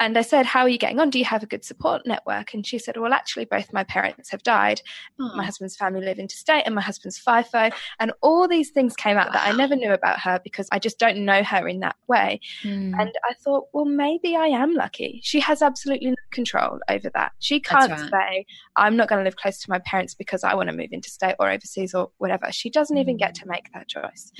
And 0.00 0.16
I 0.16 0.22
said, 0.22 0.46
How 0.46 0.60
are 0.60 0.68
you 0.68 0.78
getting 0.78 1.00
on? 1.00 1.10
Do 1.10 1.18
you 1.18 1.24
have 1.24 1.42
a 1.42 1.46
good 1.46 1.64
support 1.64 2.02
network? 2.06 2.54
And 2.54 2.66
she 2.66 2.78
said, 2.78 2.96
Well, 2.96 3.12
actually, 3.12 3.46
both 3.46 3.72
my 3.72 3.84
parents 3.84 4.30
have 4.30 4.42
died. 4.42 4.80
Oh. 5.18 5.32
My 5.34 5.44
husband's 5.44 5.76
family 5.76 6.04
live 6.04 6.18
interstate, 6.18 6.62
and 6.66 6.74
my 6.74 6.80
husband's 6.80 7.20
FIFO. 7.20 7.72
And 7.98 8.12
all 8.22 8.46
these 8.46 8.70
things 8.70 8.94
came 8.94 9.16
out 9.16 9.28
wow. 9.28 9.32
that 9.32 9.48
I 9.48 9.56
never 9.56 9.74
knew 9.74 9.92
about 9.92 10.20
her 10.20 10.40
because 10.44 10.68
I 10.70 10.78
just 10.78 10.98
don't 10.98 11.24
know 11.24 11.42
her 11.42 11.66
in 11.66 11.80
that 11.80 11.96
way. 12.06 12.40
Mm. 12.62 12.94
And 12.98 13.10
I 13.28 13.34
thought, 13.44 13.68
Well, 13.72 13.84
maybe 13.84 14.36
I 14.36 14.46
am 14.46 14.74
lucky. 14.74 15.20
She 15.24 15.40
has 15.40 15.62
absolutely 15.62 16.10
no 16.10 16.16
control 16.30 16.78
over 16.88 17.10
that. 17.14 17.32
She 17.40 17.60
can't 17.60 17.90
right. 17.90 18.10
say, 18.10 18.46
I'm 18.76 18.96
not 18.96 19.08
going 19.08 19.20
to 19.20 19.24
live 19.24 19.36
close 19.36 19.58
to 19.58 19.70
my 19.70 19.80
parents 19.80 20.14
because 20.14 20.44
I 20.44 20.54
want 20.54 20.68
to 20.68 20.76
move 20.76 20.90
interstate 20.92 21.34
or 21.40 21.50
overseas 21.50 21.94
or 21.94 22.10
whatever. 22.18 22.52
She 22.52 22.70
doesn't 22.70 22.96
mm. 22.96 23.00
even 23.00 23.16
get 23.16 23.34
to 23.36 23.48
make 23.48 23.72
that 23.72 23.88
choice. 23.88 24.32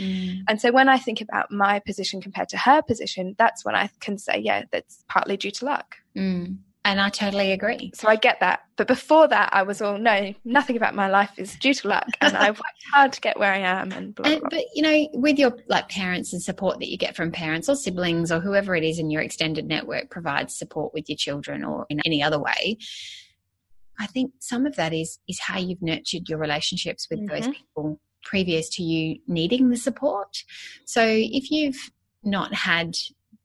And 0.48 0.60
so 0.60 0.70
when 0.70 0.88
I 0.88 0.98
think 0.98 1.20
about 1.20 1.50
my 1.50 1.80
position 1.80 2.20
compared 2.28 2.48
to 2.50 2.58
her 2.58 2.82
position, 2.82 3.34
that's 3.38 3.64
when 3.64 3.74
I 3.74 3.90
can 4.00 4.18
say, 4.18 4.38
yeah, 4.38 4.64
that's 4.70 5.04
partly 5.08 5.36
due 5.36 5.50
to 5.52 5.64
luck. 5.64 5.96
Mm. 6.16 6.58
And 6.84 7.00
I 7.00 7.10
totally 7.10 7.52
agree. 7.52 7.90
So 7.94 8.08
I 8.08 8.16
get 8.16 8.40
that. 8.40 8.60
But 8.76 8.86
before 8.86 9.28
that, 9.28 9.50
I 9.52 9.62
was 9.62 9.82
all, 9.82 9.98
no, 9.98 10.32
nothing 10.44 10.76
about 10.76 10.94
my 10.94 11.08
life 11.08 11.30
is 11.36 11.54
due 11.56 11.74
to 11.74 11.88
luck. 11.88 12.06
And 12.20 12.36
I 12.36 12.50
worked 12.62 12.84
hard 12.92 13.12
to 13.12 13.20
get 13.20 13.38
where 13.38 13.52
I 13.52 13.58
am 13.58 13.92
and 13.92 14.14
blah, 14.14 14.30
and, 14.30 14.40
blah. 14.40 14.48
But, 14.50 14.64
you 14.74 14.82
know, 14.82 15.08
with 15.12 15.38
your 15.38 15.54
like 15.68 15.88
parents 15.88 16.32
and 16.32 16.42
support 16.42 16.78
that 16.78 16.88
you 16.88 16.96
get 16.96 17.16
from 17.16 17.30
parents 17.30 17.68
or 17.68 17.76
siblings 17.76 18.32
or 18.32 18.40
whoever 18.40 18.74
it 18.74 18.84
is 18.84 18.98
in 18.98 19.10
your 19.10 19.20
extended 19.20 19.66
network 19.66 20.08
provides 20.10 20.56
support 20.56 20.94
with 20.94 21.08
your 21.10 21.16
children 21.16 21.64
or 21.64 21.84
in 21.90 22.00
any 22.06 22.22
other 22.22 22.38
way. 22.38 22.78
I 24.00 24.06
think 24.06 24.32
some 24.38 24.64
of 24.64 24.76
that 24.76 24.94
is 24.94 25.18
is 25.28 25.40
how 25.40 25.58
you've 25.58 25.82
nurtured 25.82 26.28
your 26.28 26.38
relationships 26.38 27.08
with 27.10 27.18
mm-hmm. 27.18 27.34
those 27.34 27.48
people 27.48 28.00
previous 28.22 28.68
to 28.68 28.82
you 28.82 29.18
needing 29.26 29.70
the 29.70 29.76
support. 29.76 30.44
So 30.84 31.02
if 31.04 31.50
you've 31.50 31.90
not 32.28 32.54
had 32.54 32.94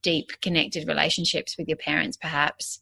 deep 0.01 0.29
connected 0.41 0.87
relationships 0.87 1.55
with 1.57 1.67
your 1.67 1.77
parents, 1.77 2.17
perhaps, 2.17 2.79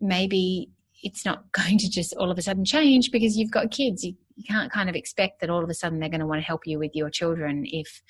maybe 0.00 0.70
it's 1.02 1.24
not 1.24 1.50
going 1.52 1.78
to 1.78 1.90
just 1.90 2.14
all 2.16 2.30
of 2.30 2.38
a 2.38 2.42
sudden 2.42 2.64
change 2.64 3.10
because 3.10 3.36
you've 3.36 3.50
got 3.50 3.70
kids. 3.70 4.04
You, 4.04 4.14
you 4.36 4.44
can't 4.44 4.72
kind 4.72 4.88
of 4.88 4.96
expect 4.96 5.40
that 5.40 5.50
all 5.50 5.62
of 5.62 5.70
a 5.70 5.74
sudden 5.74 6.00
they're 6.00 6.08
going 6.08 6.20
to 6.20 6.26
want 6.26 6.40
to 6.40 6.46
help 6.46 6.62
you 6.66 6.78
with 6.78 6.92
your 6.94 7.10
children 7.10 7.64
if 7.66 8.02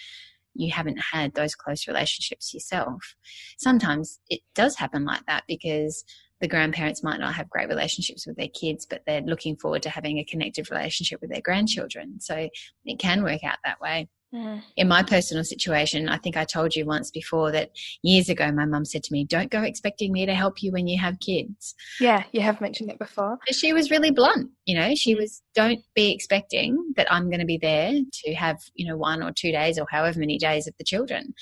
you 0.55 0.71
haven't 0.71 0.99
had 0.99 1.35
those 1.35 1.55
close 1.55 1.89
relationships 1.89 2.53
yourself. 2.53 3.17
Sometimes 3.57 4.21
it 4.29 4.41
does 4.55 4.77
happen 4.77 5.05
like 5.05 5.25
that 5.27 5.45
because 5.49 6.05
the 6.41 6.49
grandparents 6.49 7.03
might 7.03 7.21
not 7.21 7.35
have 7.35 7.49
great 7.49 7.69
relationships 7.69 8.27
with 8.27 8.37
their 8.37 8.49
kids, 8.49 8.85
but 8.85 9.03
they're 9.07 9.23
looking 9.23 9.57
forward 9.57 9.83
to 9.83 9.91
having 9.91 10.19
a 10.19 10.25
connected 10.25 10.71
relationship 10.71 11.21
with 11.21 11.31
their 11.31 11.41
grandchildren. 11.41 12.21
So 12.21 12.49
it 12.85 12.99
can 12.99 13.23
work 13.23 13.45
out 13.45 13.59
that 13.65 13.81
way. 13.81 14.09
Mm. 14.35 14.62
In 14.77 14.89
my 14.89 15.03
personal 15.03 15.45
situation, 15.45 16.09
I 16.09 16.17
think 16.17 16.37
I 16.37 16.45
told 16.45 16.75
you 16.75 16.87
once 16.87 17.11
before 17.11 17.53
that 17.53 17.71
years 18.03 18.31
ago, 18.31 18.51
my 18.51 18.65
mum 18.65 18.85
said 18.85 19.03
to 19.05 19.12
me, 19.12 19.25
Don't 19.25 19.51
go 19.51 19.62
expecting 19.62 20.11
me 20.11 20.25
to 20.25 20.35
help 20.35 20.62
you 20.62 20.73
when 20.73 20.87
you 20.87 20.99
have 20.99 21.21
kids. 21.21 21.75
Yeah, 22.01 22.25
you 22.33 22.41
have 22.41 22.61
mentioned 22.61 22.91
it 22.91 22.99
before. 22.99 23.39
She 23.51 23.73
was 23.73 23.91
really 23.91 24.11
blunt. 24.11 24.51
You 24.65 24.79
know, 24.79 24.95
she 24.95 25.15
was, 25.15 25.43
Don't 25.55 25.81
be 25.95 26.12
expecting 26.12 26.95
that 26.97 27.12
I'm 27.12 27.29
going 27.29 27.41
to 27.41 27.47
be 27.47 27.59
there 27.59 27.93
to 27.93 28.35
have, 28.35 28.59
you 28.75 28.87
know, 28.87 28.97
one 28.97 29.23
or 29.23 29.33
two 29.33 29.53
days 29.53 29.79
or 29.79 29.87
however 29.91 30.19
many 30.19 30.39
days 30.39 30.67
of 30.67 30.75
the 30.79 30.85
children. 30.85 31.35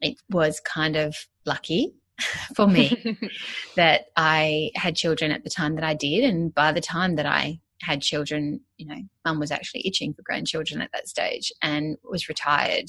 It 0.00 0.16
was 0.30 0.60
kind 0.60 0.96
of 0.96 1.14
lucky 1.44 1.92
for 2.56 2.66
me 2.66 3.18
that 3.76 4.06
I 4.16 4.70
had 4.76 4.96
children 4.96 5.30
at 5.30 5.44
the 5.44 5.50
time 5.50 5.74
that 5.74 5.84
I 5.84 5.94
did. 5.94 6.24
And 6.24 6.54
by 6.54 6.72
the 6.72 6.80
time 6.80 7.16
that 7.16 7.26
I 7.26 7.60
had 7.84 8.02
children, 8.02 8.60
you 8.76 8.86
know, 8.86 9.00
mum 9.24 9.38
was 9.38 9.50
actually 9.50 9.86
itching 9.86 10.14
for 10.14 10.22
grandchildren 10.22 10.80
at 10.80 10.90
that 10.92 11.08
stage 11.08 11.52
and 11.62 11.96
was 12.02 12.28
retired 12.28 12.86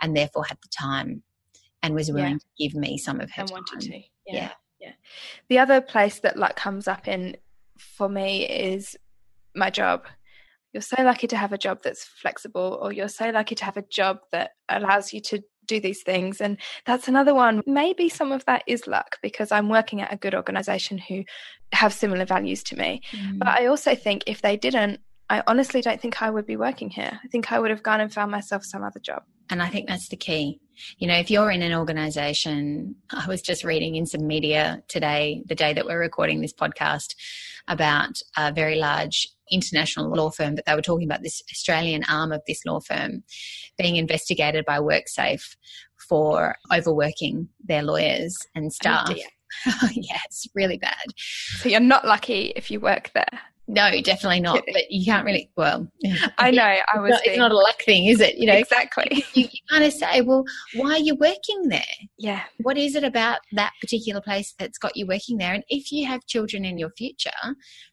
and 0.00 0.16
therefore 0.16 0.44
had 0.44 0.58
the 0.62 0.68
time 0.68 1.22
and 1.82 1.94
was 1.94 2.10
willing 2.10 2.32
yeah. 2.32 2.38
to 2.38 2.46
give 2.58 2.74
me 2.74 2.98
some 2.98 3.20
of 3.20 3.30
her 3.30 3.42
and 3.42 3.48
time. 3.48 3.54
wanted 3.54 3.80
to. 3.80 3.96
Yeah. 3.96 4.02
yeah. 4.26 4.50
yeah. 4.80 4.92
The 5.48 5.58
other 5.58 5.80
place 5.80 6.20
that 6.20 6.36
luck 6.36 6.56
comes 6.56 6.86
up 6.88 7.08
in 7.08 7.36
for 7.78 8.08
me 8.08 8.46
is 8.48 8.96
my 9.54 9.70
job. 9.70 10.06
You're 10.72 10.82
so 10.82 11.02
lucky 11.02 11.26
to 11.28 11.36
have 11.36 11.52
a 11.52 11.58
job 11.58 11.78
that's 11.82 12.04
flexible, 12.04 12.78
or 12.82 12.92
you're 12.92 13.08
so 13.08 13.30
lucky 13.30 13.54
to 13.54 13.64
have 13.64 13.76
a 13.76 13.82
job 13.82 14.18
that 14.32 14.50
allows 14.68 15.12
you 15.12 15.20
to 15.22 15.42
do 15.66 15.80
these 15.80 16.02
things. 16.02 16.40
And 16.40 16.58
that's 16.84 17.08
another 17.08 17.34
one. 17.34 17.62
Maybe 17.66 18.08
some 18.08 18.32
of 18.32 18.44
that 18.46 18.62
is 18.66 18.86
luck 18.86 19.18
because 19.22 19.52
I'm 19.52 19.68
working 19.68 20.00
at 20.00 20.12
a 20.12 20.16
good 20.16 20.34
organization 20.34 20.98
who 20.98 21.24
have 21.72 21.92
similar 21.92 22.24
values 22.24 22.62
to 22.64 22.76
me. 22.76 23.02
Mm. 23.12 23.38
But 23.38 23.48
I 23.48 23.66
also 23.66 23.94
think 23.94 24.24
if 24.26 24.42
they 24.42 24.56
didn't, 24.56 25.00
I 25.28 25.42
honestly 25.46 25.80
don't 25.80 26.00
think 26.00 26.22
I 26.22 26.30
would 26.30 26.46
be 26.46 26.56
working 26.56 26.88
here. 26.88 27.18
I 27.22 27.28
think 27.28 27.50
I 27.50 27.58
would 27.58 27.70
have 27.70 27.82
gone 27.82 28.00
and 28.00 28.12
found 28.12 28.30
myself 28.30 28.64
some 28.64 28.84
other 28.84 29.00
job. 29.00 29.24
And 29.50 29.62
I 29.62 29.68
think 29.68 29.88
that's 29.88 30.08
the 30.08 30.16
key. 30.16 30.60
You 30.98 31.08
know, 31.08 31.16
if 31.16 31.30
you're 31.30 31.50
in 31.50 31.62
an 31.62 31.74
organization, 31.74 32.96
I 33.10 33.26
was 33.26 33.42
just 33.42 33.64
reading 33.64 33.96
in 33.96 34.06
some 34.06 34.26
media 34.26 34.82
today, 34.88 35.42
the 35.46 35.54
day 35.54 35.72
that 35.72 35.86
we're 35.86 35.98
recording 35.98 36.40
this 36.40 36.52
podcast, 36.52 37.14
about 37.68 38.20
a 38.36 38.52
very 38.52 38.76
large 38.76 39.28
international 39.50 40.10
law 40.10 40.30
firm, 40.30 40.54
but 40.54 40.64
they 40.66 40.74
were 40.74 40.82
talking 40.82 41.06
about 41.06 41.22
this 41.22 41.42
Australian 41.50 42.02
arm 42.10 42.32
of 42.32 42.42
this 42.46 42.64
law 42.64 42.80
firm 42.80 43.22
being 43.78 43.96
investigated 43.96 44.64
by 44.64 44.78
WorkSafe 44.78 45.56
for 46.08 46.56
overworking 46.72 47.48
their 47.64 47.82
lawyers 47.82 48.36
and 48.54 48.66
oh, 48.66 48.70
staff. 48.70 49.16
Oh, 49.66 49.88
yeah, 49.92 50.18
it's 50.24 50.46
really 50.54 50.78
bad. 50.78 51.04
So 51.16 51.68
you're 51.68 51.80
not 51.80 52.06
lucky 52.06 52.52
if 52.56 52.70
you 52.70 52.80
work 52.80 53.10
there. 53.14 53.40
No, 53.68 53.90
definitely 54.00 54.40
not. 54.40 54.62
But 54.72 54.90
you 54.90 55.04
can't 55.04 55.24
really. 55.24 55.50
Well, 55.56 55.88
I 56.38 56.50
know. 56.50 56.62
I 56.62 56.98
was. 56.98 57.10
It's 57.10 57.18
not, 57.18 57.26
it's 57.26 57.38
not, 57.38 57.52
a 57.52 57.56
luck 57.56 57.82
thing, 57.82 58.06
is 58.06 58.20
it? 58.20 58.36
You 58.36 58.46
know, 58.46 58.54
exactly. 58.54 59.24
You, 59.34 59.44
you 59.44 59.60
kind 59.68 59.84
of 59.84 59.92
say, 59.92 60.20
well, 60.22 60.44
why 60.74 60.92
are 60.92 60.98
you 60.98 61.14
working 61.16 61.68
there? 61.68 61.82
Yeah. 62.16 62.42
What 62.62 62.78
is 62.78 62.94
it 62.94 63.04
about 63.04 63.40
that 63.52 63.72
particular 63.80 64.20
place 64.20 64.54
that's 64.58 64.78
got 64.78 64.96
you 64.96 65.06
working 65.06 65.36
there? 65.36 65.52
And 65.52 65.64
if 65.68 65.92
you 65.92 66.06
have 66.06 66.24
children 66.26 66.64
in 66.64 66.78
your 66.78 66.90
future, 66.90 67.30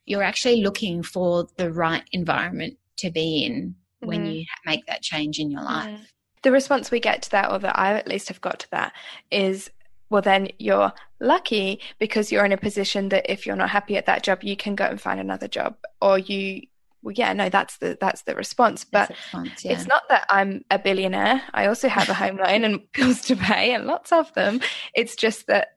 you're 0.06 0.24
actually 0.24 0.62
looking 0.62 1.04
for 1.04 1.48
the 1.58 1.72
right 1.72 2.04
environment 2.12 2.78
to 2.98 3.12
be 3.12 3.44
in 3.44 3.76
when 4.00 4.26
mm. 4.26 4.36
you 4.36 4.46
make 4.66 4.86
that 4.86 5.02
change 5.02 5.40
in 5.40 5.52
your 5.52 5.64
life. 5.64 5.90
Mm. 5.90 6.06
The 6.44 6.52
response 6.52 6.92
we 6.92 7.00
get 7.00 7.24
to 7.24 7.32
that, 7.32 7.52
or 7.52 7.60
that 7.60 7.78
I 7.78 7.94
at 7.94 8.08
least 8.08 8.28
have 8.28 8.42
got 8.42 8.60
to 8.60 8.72
that, 8.72 8.94
is 9.32 9.70
well, 10.14 10.22
then 10.22 10.50
you're 10.60 10.94
lucky 11.20 11.80
because 11.98 12.32
you're 12.32 12.46
in 12.46 12.52
a 12.52 12.58
position 12.58 13.10
that 13.10 13.32
if 13.32 13.48
you're 13.48 13.56
not 13.56 13.72
happy 13.72 13.98
at 13.98 14.06
that 14.06 14.22
job, 14.22 14.44
you 14.44 14.56
can 14.56 14.76
go 14.76 14.86
and 14.86 15.02
find 15.02 15.20
another 15.20 15.48
job, 15.48 15.76
or 16.04 16.20
you. 16.20 16.62
Well, 17.02 17.16
yeah, 17.18 17.34
no, 17.34 17.50
that's 17.50 17.78
the 17.78 17.98
that's 18.00 18.22
the 18.22 18.36
response. 18.36 18.86
But 18.86 19.10
response, 19.10 19.66
yeah. 19.66 19.72
it's 19.72 19.88
not 19.88 20.04
that 20.10 20.28
I'm 20.30 20.66
a 20.70 20.78
billionaire. 20.78 21.42
I 21.56 21.66
also 21.66 21.88
have 21.88 22.10
a 22.10 22.14
home 22.14 22.38
loan 22.38 22.64
and 22.64 22.82
bills 22.94 23.22
to 23.22 23.36
pay, 23.36 23.74
and 23.74 23.88
lots 23.88 24.12
of 24.12 24.32
them. 24.36 24.62
It's 24.94 25.16
just 25.16 25.48
that 25.48 25.70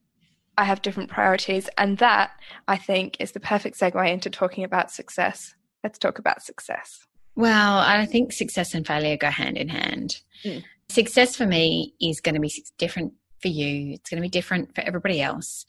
I 0.58 0.64
have 0.64 0.82
different 0.82 1.08
priorities, 1.08 1.70
and 1.78 1.96
that 1.96 2.32
I 2.68 2.76
think 2.76 3.16
is 3.18 3.32
the 3.32 3.40
perfect 3.40 3.80
segue 3.80 4.06
into 4.12 4.28
talking 4.28 4.64
about 4.64 4.90
success. 4.90 5.54
Let's 5.82 5.98
talk 5.98 6.18
about 6.18 6.42
success. 6.42 7.06
Well, 7.36 7.78
I 7.78 8.04
think 8.04 8.34
success 8.34 8.74
and 8.74 8.86
failure 8.86 9.16
go 9.16 9.30
hand 9.30 9.56
in 9.56 9.70
hand. 9.70 10.20
Mm. 10.44 10.62
Success 10.90 11.36
for 11.36 11.46
me 11.46 11.94
is 12.02 12.20
going 12.20 12.34
to 12.34 12.40
be 12.40 12.52
different 12.76 13.14
for 13.40 13.48
you, 13.48 13.92
it's 13.92 14.10
going 14.10 14.18
to 14.18 14.22
be 14.22 14.28
different 14.28 14.74
for 14.74 14.80
everybody 14.82 15.20
else. 15.20 15.64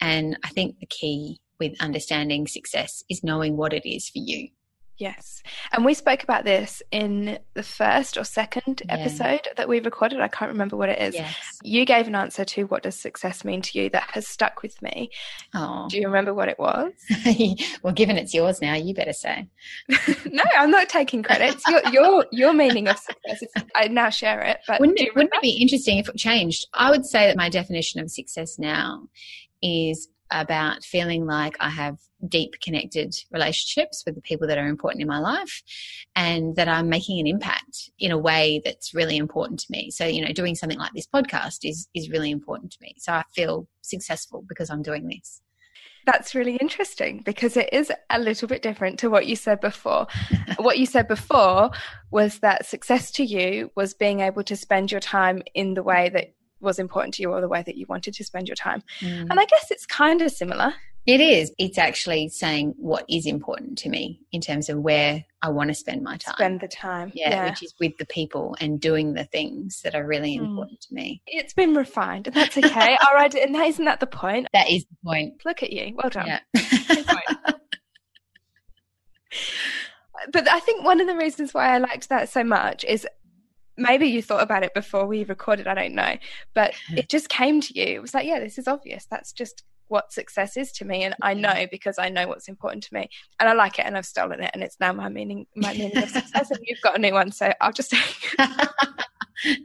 And 0.00 0.38
I 0.44 0.48
think 0.48 0.78
the 0.78 0.86
key 0.86 1.40
with 1.58 1.80
understanding 1.80 2.46
success 2.46 3.04
is 3.08 3.22
knowing 3.22 3.56
what 3.56 3.72
it 3.72 3.88
is 3.88 4.08
for 4.08 4.18
you. 4.18 4.48
Yes. 5.00 5.42
And 5.72 5.82
we 5.82 5.94
spoke 5.94 6.22
about 6.22 6.44
this 6.44 6.82
in 6.90 7.38
the 7.54 7.62
first 7.62 8.18
or 8.18 8.24
second 8.24 8.82
yeah. 8.84 8.96
episode 8.96 9.48
that 9.56 9.66
we 9.66 9.80
recorded. 9.80 10.20
I 10.20 10.28
can't 10.28 10.52
remember 10.52 10.76
what 10.76 10.90
it 10.90 11.00
is. 11.00 11.14
Yes. 11.14 11.34
You 11.62 11.86
gave 11.86 12.06
an 12.06 12.14
answer 12.14 12.44
to 12.44 12.64
what 12.64 12.82
does 12.82 12.96
success 12.96 13.42
mean 13.42 13.62
to 13.62 13.78
you 13.78 13.88
that 13.90 14.10
has 14.12 14.28
stuck 14.28 14.60
with 14.60 14.80
me. 14.82 15.10
Oh. 15.54 15.88
Do 15.88 15.96
you 15.96 16.06
remember 16.06 16.34
what 16.34 16.50
it 16.50 16.58
was? 16.58 16.92
well, 17.82 17.94
given 17.94 18.18
it's 18.18 18.34
yours 18.34 18.60
now, 18.60 18.74
you 18.74 18.92
better 18.92 19.14
say. 19.14 19.48
no, 20.26 20.42
I'm 20.58 20.70
not 20.70 20.90
taking 20.90 21.22
credit. 21.22 21.56
your, 21.66 21.80
your, 21.88 22.26
your 22.30 22.52
meaning 22.52 22.86
of 22.86 22.98
success. 22.98 23.42
I 23.74 23.88
now 23.88 24.10
share 24.10 24.42
it. 24.42 24.58
But 24.68 24.80
wouldn't 24.80 25.00
it, 25.00 25.14
wouldn't 25.14 25.32
it 25.34 25.40
be 25.40 25.62
interesting 25.62 25.96
if 25.96 26.10
it 26.10 26.16
changed? 26.16 26.68
I 26.74 26.90
would 26.90 27.06
say 27.06 27.26
that 27.26 27.38
my 27.38 27.48
definition 27.48 28.02
of 28.02 28.10
success 28.10 28.58
now 28.58 29.08
is 29.62 30.08
about 30.30 30.84
feeling 30.84 31.26
like 31.26 31.56
I 31.60 31.70
have 31.70 31.98
deep 32.28 32.54
connected 32.62 33.14
relationships 33.32 34.02
with 34.04 34.14
the 34.14 34.20
people 34.20 34.46
that 34.48 34.58
are 34.58 34.68
important 34.68 35.02
in 35.02 35.08
my 35.08 35.18
life 35.18 35.62
and 36.14 36.54
that 36.56 36.68
I'm 36.68 36.88
making 36.88 37.18
an 37.20 37.26
impact 37.26 37.90
in 37.98 38.10
a 38.10 38.18
way 38.18 38.60
that's 38.64 38.94
really 38.94 39.16
important 39.16 39.60
to 39.60 39.66
me. 39.70 39.90
So, 39.90 40.04
you 40.04 40.24
know, 40.24 40.32
doing 40.32 40.54
something 40.54 40.78
like 40.78 40.92
this 40.94 41.06
podcast 41.06 41.58
is 41.62 41.88
is 41.94 42.10
really 42.10 42.30
important 42.30 42.72
to 42.72 42.78
me. 42.80 42.94
So 42.98 43.12
I 43.12 43.24
feel 43.34 43.68
successful 43.82 44.44
because 44.48 44.70
I'm 44.70 44.82
doing 44.82 45.08
this. 45.08 45.42
That's 46.06 46.34
really 46.34 46.56
interesting 46.56 47.22
because 47.24 47.56
it 47.56 47.68
is 47.72 47.92
a 48.08 48.18
little 48.18 48.48
bit 48.48 48.62
different 48.62 48.98
to 49.00 49.10
what 49.10 49.26
you 49.26 49.36
said 49.36 49.60
before. 49.60 50.06
what 50.58 50.78
you 50.78 50.86
said 50.86 51.08
before 51.08 51.70
was 52.10 52.38
that 52.38 52.66
success 52.66 53.10
to 53.12 53.24
you 53.24 53.70
was 53.76 53.94
being 53.94 54.20
able 54.20 54.42
to 54.44 54.56
spend 54.56 54.90
your 54.90 55.00
time 55.00 55.42
in 55.54 55.74
the 55.74 55.82
way 55.82 56.08
that 56.08 56.34
was 56.60 56.78
important 56.78 57.14
to 57.14 57.22
you 57.22 57.30
or 57.30 57.40
the 57.40 57.48
way 57.48 57.62
that 57.62 57.76
you 57.76 57.86
wanted 57.88 58.14
to 58.14 58.24
spend 58.24 58.48
your 58.48 58.56
time. 58.56 58.82
Mm. 59.00 59.28
And 59.30 59.40
I 59.40 59.44
guess 59.44 59.70
it's 59.70 59.86
kind 59.86 60.22
of 60.22 60.30
similar. 60.30 60.74
It 61.06 61.20
is. 61.20 61.52
It's 61.58 61.78
actually 61.78 62.28
saying 62.28 62.74
what 62.76 63.04
is 63.08 63.26
important 63.26 63.78
to 63.78 63.88
me 63.88 64.20
in 64.32 64.40
terms 64.40 64.68
of 64.68 64.78
where 64.78 65.24
I 65.42 65.48
want 65.48 65.68
to 65.68 65.74
spend 65.74 66.02
my 66.02 66.18
time. 66.18 66.34
Spend 66.34 66.60
the 66.60 66.68
time. 66.68 67.10
Yeah, 67.14 67.30
yeah. 67.30 67.48
which 67.48 67.62
is 67.62 67.74
with 67.80 67.96
the 67.96 68.04
people 68.04 68.54
and 68.60 68.78
doing 68.78 69.14
the 69.14 69.24
things 69.24 69.80
that 69.82 69.94
are 69.94 70.06
really 70.06 70.36
mm. 70.36 70.44
important 70.44 70.82
to 70.82 70.94
me. 70.94 71.22
It's 71.26 71.54
been 71.54 71.74
refined, 71.74 72.26
and 72.26 72.36
that's 72.36 72.58
okay. 72.58 72.98
All 73.08 73.14
right, 73.14 73.34
and 73.34 73.56
isn't 73.56 73.86
that 73.86 74.00
the 74.00 74.06
point? 74.06 74.48
That 74.52 74.68
is 74.70 74.84
the 74.84 74.96
point. 75.04 75.40
Look 75.44 75.62
at 75.62 75.72
you. 75.72 75.94
Well 75.94 76.10
done. 76.10 76.26
Yeah. 76.26 76.40
but 80.32 80.48
I 80.50 80.60
think 80.60 80.84
one 80.84 81.00
of 81.00 81.06
the 81.06 81.16
reasons 81.16 81.54
why 81.54 81.74
I 81.74 81.78
liked 81.78 82.10
that 82.10 82.28
so 82.28 82.44
much 82.44 82.84
is 82.84 83.06
maybe 83.80 84.06
you 84.06 84.22
thought 84.22 84.42
about 84.42 84.62
it 84.62 84.74
before 84.74 85.06
we 85.06 85.24
recorded, 85.24 85.66
I 85.66 85.74
don't 85.74 85.94
know. 85.94 86.16
But 86.54 86.74
it 86.94 87.08
just 87.08 87.28
came 87.28 87.60
to 87.62 87.78
you. 87.78 87.96
It 87.96 88.02
was 88.02 88.14
like, 88.14 88.26
yeah, 88.26 88.38
this 88.38 88.58
is 88.58 88.68
obvious. 88.68 89.06
That's 89.06 89.32
just 89.32 89.64
what 89.88 90.12
success 90.12 90.56
is 90.56 90.70
to 90.70 90.84
me 90.84 91.02
and 91.02 91.16
I 91.20 91.34
know 91.34 91.66
because 91.68 91.98
I 91.98 92.10
know 92.10 92.28
what's 92.28 92.46
important 92.46 92.84
to 92.84 92.94
me 92.94 93.08
and 93.40 93.48
I 93.48 93.54
like 93.54 93.80
it 93.80 93.86
and 93.86 93.96
I've 93.96 94.06
stolen 94.06 94.40
it 94.40 94.52
and 94.54 94.62
it's 94.62 94.78
now 94.78 94.92
my 94.92 95.08
meaning 95.08 95.48
my 95.56 95.72
meaning 95.72 95.98
of 95.98 96.08
success 96.08 96.48
and 96.52 96.60
you've 96.62 96.80
got 96.80 96.96
a 96.96 97.00
new 97.00 97.12
one 97.12 97.32
so 97.32 97.52
I'll 97.60 97.72
just 97.72 97.90
say 97.90 97.98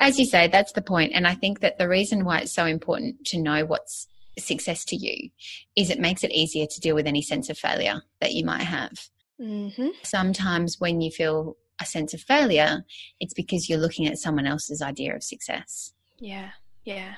as 0.00 0.18
you 0.18 0.24
say 0.24 0.48
that's 0.48 0.72
the 0.72 0.80
point 0.80 1.12
and 1.14 1.26
I 1.26 1.34
think 1.34 1.60
that 1.60 1.76
the 1.76 1.90
reason 1.90 2.24
why 2.24 2.38
it's 2.38 2.54
so 2.54 2.64
important 2.64 3.26
to 3.26 3.38
know 3.38 3.66
what's 3.66 4.08
success 4.38 4.82
to 4.86 4.96
you 4.96 5.28
is 5.76 5.90
it 5.90 6.00
makes 6.00 6.24
it 6.24 6.32
easier 6.32 6.64
to 6.66 6.80
deal 6.80 6.94
with 6.94 7.06
any 7.06 7.20
sense 7.20 7.50
of 7.50 7.58
failure 7.58 8.00
that 8.22 8.32
you 8.32 8.46
might 8.46 8.62
have 8.62 9.10
mm-hmm. 9.38 9.88
sometimes 10.02 10.80
when 10.80 11.02
you 11.02 11.10
feel 11.10 11.58
a 11.80 11.86
sense 11.86 12.14
of 12.14 12.20
failure, 12.20 12.84
it's 13.18 13.34
because 13.34 13.68
you're 13.68 13.78
looking 13.78 14.06
at 14.06 14.18
someone 14.18 14.46
else's 14.46 14.82
idea 14.82 15.14
of 15.14 15.22
success. 15.22 15.92
Yeah, 16.18 16.50
yeah. 16.84 17.14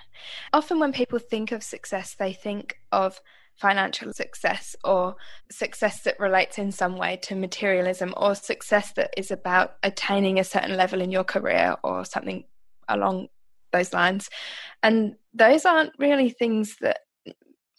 Often 0.52 0.81
when 0.81 0.92
people 0.92 1.19
think 1.19 1.52
of 1.52 1.62
success, 1.62 2.14
they 2.19 2.33
think 2.33 2.76
of 2.90 3.21
financial 3.57 4.12
success 4.12 4.75
or 4.85 5.16
success 5.50 6.02
that 6.02 6.19
relates 6.19 6.59
in 6.59 6.73
some 6.73 6.97
way 6.97 7.19
to 7.23 7.35
materialism 7.35 8.14
or 8.16 8.35
success 8.35 8.92
that 8.92 9.12
is 9.16 9.31
about 9.31 9.76
attaining 9.83 10.38
a 10.38 10.45
certain 10.45 10.76
level 10.76 11.00
in 11.00 11.11
your 11.11 11.25
career 11.25 11.76
or 11.85 12.04
something 12.04 12.45
along 12.88 13.28
those 13.73 13.92
lines. 13.92 14.31
And 14.83 15.16
those 15.35 15.64
aren't 15.64 15.92
really 15.99 16.31
things 16.31 16.76
that 16.81 17.00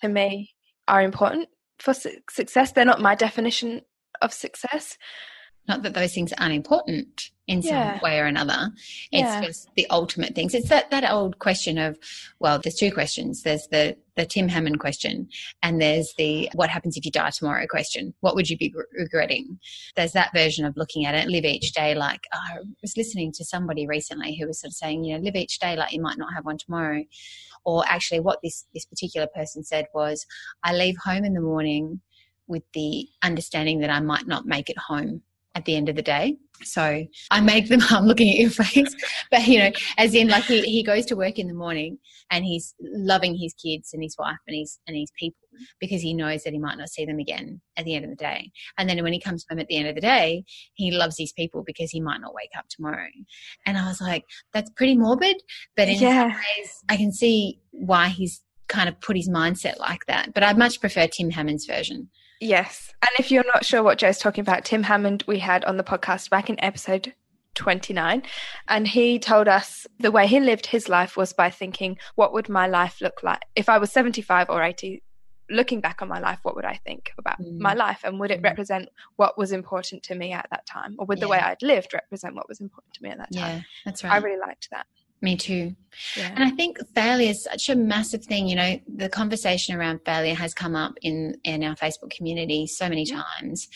to 0.01 0.09
me 0.09 0.51
are 0.87 1.01
important 1.01 1.49
for 1.79 1.93
su- 1.93 2.19
success. 2.29 2.71
They're 2.71 2.85
not 2.85 3.01
my 3.01 3.15
definition 3.15 3.81
of 4.21 4.33
success. 4.33 4.97
Not 5.67 5.83
that 5.83 5.93
those 5.93 6.13
things 6.13 6.33
aren't 6.33 6.53
important 6.53 7.31
in 7.47 7.61
yeah. 7.61 7.93
some 7.93 8.01
way 8.01 8.19
or 8.19 8.25
another. 8.25 8.71
It's 9.11 9.21
yeah. 9.21 9.41
just 9.41 9.69
the 9.75 9.87
ultimate 9.89 10.35
things. 10.35 10.53
It's 10.53 10.69
that, 10.69 10.91
that 10.91 11.09
old 11.09 11.39
question 11.39 11.77
of, 11.77 11.97
well, 12.39 12.59
there's 12.59 12.75
two 12.75 12.91
questions. 12.91 13.43
There's 13.43 13.67
the, 13.67 13.97
the 14.15 14.25
Tim 14.25 14.47
Hammond 14.47 14.79
question 14.79 15.27
and 15.61 15.81
there's 15.81 16.13
the 16.17 16.49
what 16.53 16.69
happens 16.69 16.95
if 16.95 17.05
you 17.05 17.11
die 17.11 17.31
tomorrow 17.31 17.65
question. 17.67 18.13
What 18.21 18.35
would 18.35 18.49
you 18.49 18.57
be 18.57 18.73
regretting? 18.97 19.59
There's 19.95 20.13
that 20.13 20.33
version 20.33 20.65
of 20.65 20.77
looking 20.77 21.05
at 21.05 21.15
it, 21.15 21.27
live 21.27 21.45
each 21.45 21.73
day 21.73 21.95
like, 21.95 22.21
oh, 22.33 22.39
I 22.39 22.57
was 22.81 22.95
listening 22.95 23.31
to 23.33 23.45
somebody 23.45 23.87
recently 23.87 24.37
who 24.37 24.47
was 24.47 24.61
sort 24.61 24.69
of 24.69 24.75
saying, 24.75 25.03
you 25.03 25.15
know, 25.15 25.23
live 25.23 25.35
each 25.35 25.59
day 25.59 25.75
like 25.75 25.93
you 25.93 26.01
might 26.01 26.17
not 26.17 26.33
have 26.33 26.45
one 26.45 26.57
tomorrow. 26.57 27.03
Or 27.65 27.83
actually 27.87 28.19
what 28.19 28.39
this, 28.43 28.65
this 28.73 28.85
particular 28.85 29.27
person 29.33 29.63
said 29.63 29.87
was, 29.93 30.25
I 30.63 30.73
leave 30.73 30.95
home 31.03 31.23
in 31.23 31.33
the 31.33 31.41
morning 31.41 32.01
with 32.47 32.63
the 32.73 33.07
understanding 33.21 33.79
that 33.79 33.89
I 33.89 34.01
might 34.01 34.27
not 34.27 34.45
make 34.45 34.69
it 34.69 34.77
home 34.77 35.21
at 35.55 35.65
the 35.65 35.75
end 35.75 35.89
of 35.89 35.95
the 35.95 36.01
day. 36.01 36.37
So 36.63 37.05
I 37.31 37.41
make 37.41 37.69
them, 37.69 37.81
I'm 37.89 38.05
looking 38.05 38.29
at 38.29 38.37
your 38.37 38.49
face, 38.49 38.95
but 39.31 39.47
you 39.47 39.59
know, 39.59 39.71
as 39.97 40.13
in 40.15 40.27
like 40.29 40.45
he, 40.45 40.61
he 40.61 40.83
goes 40.83 41.05
to 41.07 41.15
work 41.15 41.37
in 41.39 41.47
the 41.47 41.53
morning 41.53 41.97
and 42.31 42.45
he's 42.45 42.73
loving 42.79 43.35
his 43.35 43.53
kids 43.53 43.93
and 43.93 44.01
his 44.01 44.15
wife 44.17 44.37
and 44.47 44.55
his, 44.55 44.79
and 44.87 44.95
his 44.95 45.11
people 45.17 45.37
because 45.79 46.01
he 46.01 46.13
knows 46.13 46.43
that 46.43 46.53
he 46.53 46.59
might 46.59 46.77
not 46.77 46.89
see 46.89 47.05
them 47.05 47.19
again 47.19 47.61
at 47.77 47.85
the 47.85 47.95
end 47.95 48.05
of 48.05 48.11
the 48.11 48.17
day. 48.17 48.51
And 48.77 48.89
then 48.89 49.01
when 49.03 49.13
he 49.13 49.19
comes 49.19 49.45
home 49.49 49.59
at 49.59 49.67
the 49.67 49.77
end 49.77 49.87
of 49.87 49.95
the 49.95 50.01
day, 50.01 50.43
he 50.73 50.91
loves 50.91 51.17
his 51.17 51.31
people 51.33 51.63
because 51.63 51.91
he 51.91 52.01
might 52.01 52.21
not 52.21 52.33
wake 52.33 52.51
up 52.57 52.65
tomorrow. 52.69 53.07
And 53.65 53.77
I 53.77 53.87
was 53.87 54.01
like, 54.01 54.23
that's 54.53 54.71
pretty 54.71 54.97
morbid, 54.97 55.41
but 55.75 55.87
in 55.87 55.99
yeah. 55.99 56.21
some 56.21 56.29
ways 56.29 56.83
I 56.89 56.97
can 56.97 57.11
see 57.11 57.59
why 57.71 58.07
he's 58.07 58.41
kind 58.67 58.89
of 58.89 58.99
put 59.01 59.15
his 59.15 59.29
mindset 59.29 59.77
like 59.79 60.05
that. 60.07 60.33
But 60.33 60.43
I'd 60.43 60.57
much 60.57 60.79
prefer 60.79 61.07
Tim 61.07 61.29
Hammond's 61.29 61.65
version. 61.65 62.09
Yes. 62.39 62.93
And 63.01 63.19
if 63.19 63.31
you're 63.31 63.45
not 63.45 63.65
sure 63.65 63.83
what 63.83 63.97
Joe's 63.97 64.17
talking 64.17 64.41
about, 64.41 64.65
Tim 64.65 64.83
Hammond, 64.83 65.23
we 65.27 65.39
had 65.39 65.63
on 65.65 65.77
the 65.77 65.83
podcast 65.83 66.29
back 66.29 66.49
in 66.49 66.59
episode 66.63 67.13
29 67.55 68.23
and 68.67 68.87
he 68.87 69.19
told 69.19 69.47
us 69.47 69.85
the 69.99 70.11
way 70.11 70.25
he 70.25 70.39
lived 70.39 70.65
his 70.65 70.89
life 70.89 71.15
was 71.15 71.33
by 71.33 71.49
thinking 71.49 71.97
what 72.15 72.33
would 72.33 72.49
my 72.49 72.67
life 72.67 72.99
look 72.99 73.21
like 73.21 73.41
if 73.55 73.69
i 73.69 73.77
was 73.77 73.91
75 73.91 74.49
or 74.49 74.63
80 74.63 75.03
looking 75.49 75.79
back 75.79 76.01
on 76.01 76.07
my 76.07 76.19
life 76.19 76.39
what 76.41 76.55
would 76.55 76.65
i 76.65 76.79
think 76.83 77.11
about 77.17 77.39
mm. 77.39 77.59
my 77.59 77.73
life 77.73 78.01
and 78.03 78.19
would 78.19 78.31
it 78.31 78.41
mm. 78.41 78.45
represent 78.45 78.89
what 79.17 79.37
was 79.37 79.51
important 79.51 80.01
to 80.03 80.15
me 80.15 80.31
at 80.31 80.47
that 80.49 80.65
time 80.65 80.95
or 80.97 81.05
would 81.05 81.19
yeah. 81.19 81.25
the 81.25 81.27
way 81.27 81.37
i'd 81.37 81.61
lived 81.61 81.93
represent 81.93 82.33
what 82.33 82.49
was 82.49 82.59
important 82.59 82.93
to 82.93 83.03
me 83.03 83.09
at 83.09 83.17
that 83.19 83.31
time 83.31 83.57
yeah 83.57 83.61
that's 83.85 84.03
right 84.03 84.13
i 84.13 84.17
really 84.17 84.39
liked 84.39 84.67
that 84.71 84.87
me 85.23 85.37
too. 85.37 85.75
Yeah. 86.17 86.31
And 86.35 86.43
I 86.43 86.49
think 86.49 86.77
failure 86.95 87.29
is 87.29 87.43
such 87.43 87.69
a 87.69 87.75
massive 87.75 88.23
thing. 88.25 88.47
You 88.47 88.55
know, 88.55 88.79
the 88.95 89.09
conversation 89.09 89.75
around 89.75 89.99
failure 90.05 90.33
has 90.33 90.53
come 90.53 90.75
up 90.75 90.93
in, 91.01 91.37
in 91.43 91.63
our 91.63 91.75
Facebook 91.75 92.11
community 92.11 92.67
so 92.67 92.89
many 92.89 93.05
times. 93.05 93.67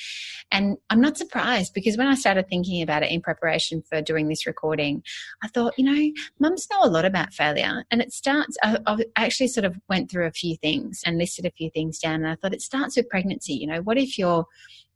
And 0.51 0.77
I'm 0.89 1.01
not 1.01 1.17
surprised 1.17 1.73
because 1.73 1.97
when 1.97 2.07
I 2.07 2.15
started 2.15 2.47
thinking 2.47 2.81
about 2.81 3.03
it 3.03 3.11
in 3.11 3.21
preparation 3.21 3.83
for 3.87 4.01
doing 4.01 4.27
this 4.27 4.47
recording, 4.47 5.03
I 5.43 5.47
thought, 5.49 5.73
you 5.77 5.85
know, 5.85 6.11
mums 6.39 6.67
know 6.71 6.83
a 6.83 6.89
lot 6.89 7.05
about 7.05 7.33
failure. 7.33 7.83
And 7.91 8.01
it 8.01 8.11
starts, 8.11 8.57
I, 8.63 8.77
I 8.87 9.25
actually 9.25 9.49
sort 9.49 9.65
of 9.65 9.77
went 9.89 10.09
through 10.09 10.25
a 10.25 10.31
few 10.31 10.55
things 10.57 11.01
and 11.05 11.17
listed 11.17 11.45
a 11.45 11.51
few 11.51 11.69
things 11.69 11.99
down. 11.99 12.15
And 12.15 12.27
I 12.27 12.35
thought 12.35 12.53
it 12.53 12.61
starts 12.61 12.97
with 12.97 13.09
pregnancy. 13.09 13.53
You 13.53 13.67
know, 13.67 13.81
what 13.81 13.97
if 13.97 14.17
you're. 14.17 14.45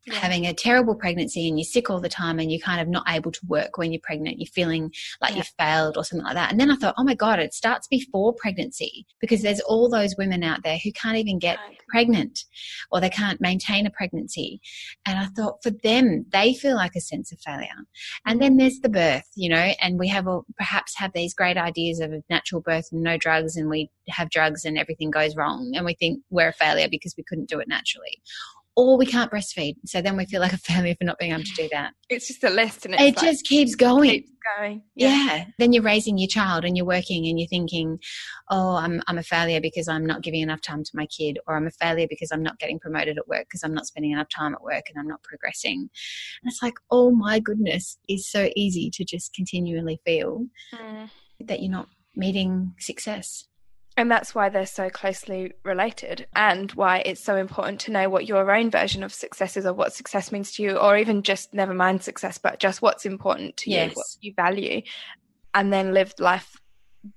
Having 0.10 0.48
a 0.48 0.54
terrible 0.54 0.96
pregnancy 0.96 1.48
and 1.48 1.60
you're 1.60 1.66
sick 1.66 1.90
all 1.90 2.00
the 2.00 2.10
time 2.10 2.40
and 2.40 2.52
you're 2.52 2.60
kind 2.60 2.82
of 2.82 2.88
not 2.88 3.04
able 3.08 3.32
to 3.32 3.46
work 3.48 3.78
when 3.78 3.92
you're 3.92 4.02
pregnant, 4.02 4.40
you're 4.40 4.48
feeling 4.48 4.92
like 5.22 5.32
yeah. 5.32 5.38
you've 5.38 5.52
failed 5.60 5.98
or 5.98 6.04
something 6.04 6.26
like 6.26 6.34
that. 6.34 6.52
And 6.52 6.60
then 6.60 6.72
I 6.72 6.76
thought, 6.76 6.96
oh 6.98 7.04
my 7.04 7.14
God, 7.14 7.40
it 7.40 7.54
starts 7.54 7.88
before 7.88 8.34
pregnancy 8.34 9.06
because 9.20 9.42
there's 9.42 9.60
all 9.62 9.90
those 9.90 10.16
women 10.18 10.44
out 10.44 10.64
there 10.64 10.80
who 10.84 10.92
can't 10.94 11.18
even 11.18 11.38
get 11.38 11.58
right. 11.58 11.78
pregnant 11.90 12.46
or 12.92 13.00
they 13.00 13.10
can't 13.10 13.40
maintain 13.42 13.86
a 13.86 13.92
pregnancy. 13.92 14.60
And 15.06 15.20
I 15.20 15.26
thought 15.28 15.62
for 15.62 15.70
them, 15.70 16.26
they 16.32 16.54
feel 16.54 16.76
like 16.76 16.96
a 16.96 17.02
sense 17.02 17.32
of 17.32 17.40
failure. 17.40 17.68
And 18.26 18.40
mm-hmm. 18.40 18.40
then 18.40 18.58
there's 18.58 18.80
the 18.80 18.90
birth, 18.90 19.30
you 19.36 19.50
know, 19.50 19.74
and 19.82 20.00
we 20.00 20.08
have 20.08 20.28
all, 20.28 20.46
perhaps 20.58 20.98
have 20.98 21.14
these 21.14 21.36
great 21.36 21.58
ideas 21.58 22.00
of 22.00 22.12
a 22.12 22.24
natural 22.30 22.62
birth 22.62 22.90
and 22.92 23.04
no 23.04 23.18
drugs 23.18 23.56
and 23.56 23.70
we 23.70 23.92
have 24.10 24.30
drugs 24.32 24.66
and 24.66 24.78
everything 24.78 25.12
goes 25.12 25.36
wrong 25.36 25.74
and 25.76 25.86
we 25.86 25.94
think 25.94 26.22
we're 26.32 26.50
a 26.50 26.54
failure 26.54 26.88
because 26.90 27.14
we 27.18 27.24
couldn't 27.24 27.50
do 27.50 27.60
it 27.60 27.68
naturally 27.68 28.22
or 28.76 28.98
we 28.98 29.06
can't 29.06 29.32
breastfeed. 29.32 29.76
So 29.86 30.02
then 30.02 30.16
we 30.16 30.26
feel 30.26 30.40
like 30.40 30.54
a 30.54 30.58
failure 30.58 30.96
for 30.98 31.04
not 31.04 31.20
being 31.20 31.34
able 31.34 31.44
to 31.44 31.54
do 31.56 31.70
that. 31.72 31.94
It's 32.10 32.28
just 32.28 32.44
a 32.44 32.50
list 32.50 32.86
and 32.86 32.96
it 32.96 33.00
like, 33.00 33.20
just 33.20 33.46
keeps 33.46 33.76
going. 33.76 34.10
Keeps 34.10 34.32
going. 34.58 34.82
Yeah. 34.96 35.26
yeah. 35.26 35.46
Then 35.60 35.74
you're 35.74 35.84
raising 35.84 36.18
your 36.18 36.28
child 36.28 36.64
and 36.64 36.78
you're 36.78 36.86
working 36.86 37.28
and 37.28 37.40
you're 37.40 37.48
thinking, 37.48 38.00
oh, 38.50 38.76
I'm, 38.76 39.02
I'm 39.08 39.18
a 39.18 39.24
failure 39.24 39.60
because 39.60 39.88
I'm 39.88 40.06
not 40.06 40.22
giving 40.22 40.42
enough 40.42 40.62
time 40.62 40.84
to 40.84 40.92
my 40.94 41.06
kid, 41.08 41.38
or 41.48 41.56
I'm 41.56 41.68
a 41.68 41.72
failure 41.72 42.08
because 42.10 42.32
I'm 42.32 42.44
not 42.44 42.60
getting 42.60 42.80
promoted 42.80 43.18
at 43.18 43.28
work 43.28 43.46
because 43.50 43.64
I'm 43.64 43.74
not 43.74 43.88
spending 43.88 44.12
enough 44.12 44.30
time 44.30 44.54
at 44.54 44.64
work 44.64 44.86
and 44.90 44.98
I'm 44.98 45.08
not 45.08 45.24
progressing. 45.24 45.90
And 46.42 46.52
it's 46.52 46.62
like, 46.62 46.76
oh 46.90 47.12
my 47.12 47.40
goodness, 47.40 47.98
it's 48.08 48.32
so 48.32 48.50
easy 48.56 48.90
to 48.94 49.04
just 49.04 49.34
continually 49.34 50.00
feel 50.06 50.46
mm. 50.74 51.10
that 51.42 51.62
you're 51.62 51.72
not 51.72 51.90
meeting 52.16 52.74
success. 52.80 53.46
And 53.98 54.10
that's 54.10 54.34
why 54.34 54.50
they're 54.50 54.66
so 54.66 54.90
closely 54.90 55.54
related, 55.64 56.26
and 56.34 56.72
why 56.72 57.00
it's 57.00 57.24
so 57.24 57.36
important 57.36 57.82
to 57.82 57.92
know 57.92 58.10
what 58.10 58.26
your 58.26 58.50
own 58.50 58.72
version 58.72 59.04
of 59.04 59.14
success 59.14 59.58
is, 59.58 59.66
or 59.66 59.74
what 59.74 59.94
success 59.94 60.32
means 60.32 60.54
to 60.54 60.64
you, 60.64 60.78
or 60.78 60.98
even 60.98 61.24
just 61.24 61.54
never 61.54 61.74
mind 61.74 62.02
success, 62.02 62.38
but 62.38 62.60
just 62.60 62.82
what's 62.82 63.06
important 63.06 63.58
to 63.58 63.70
yes. 63.70 63.92
you, 63.92 63.96
what 63.96 64.06
you 64.22 64.34
value, 64.34 64.82
and 65.54 65.74
then 65.74 65.94
live 65.94 66.14
life 66.20 66.58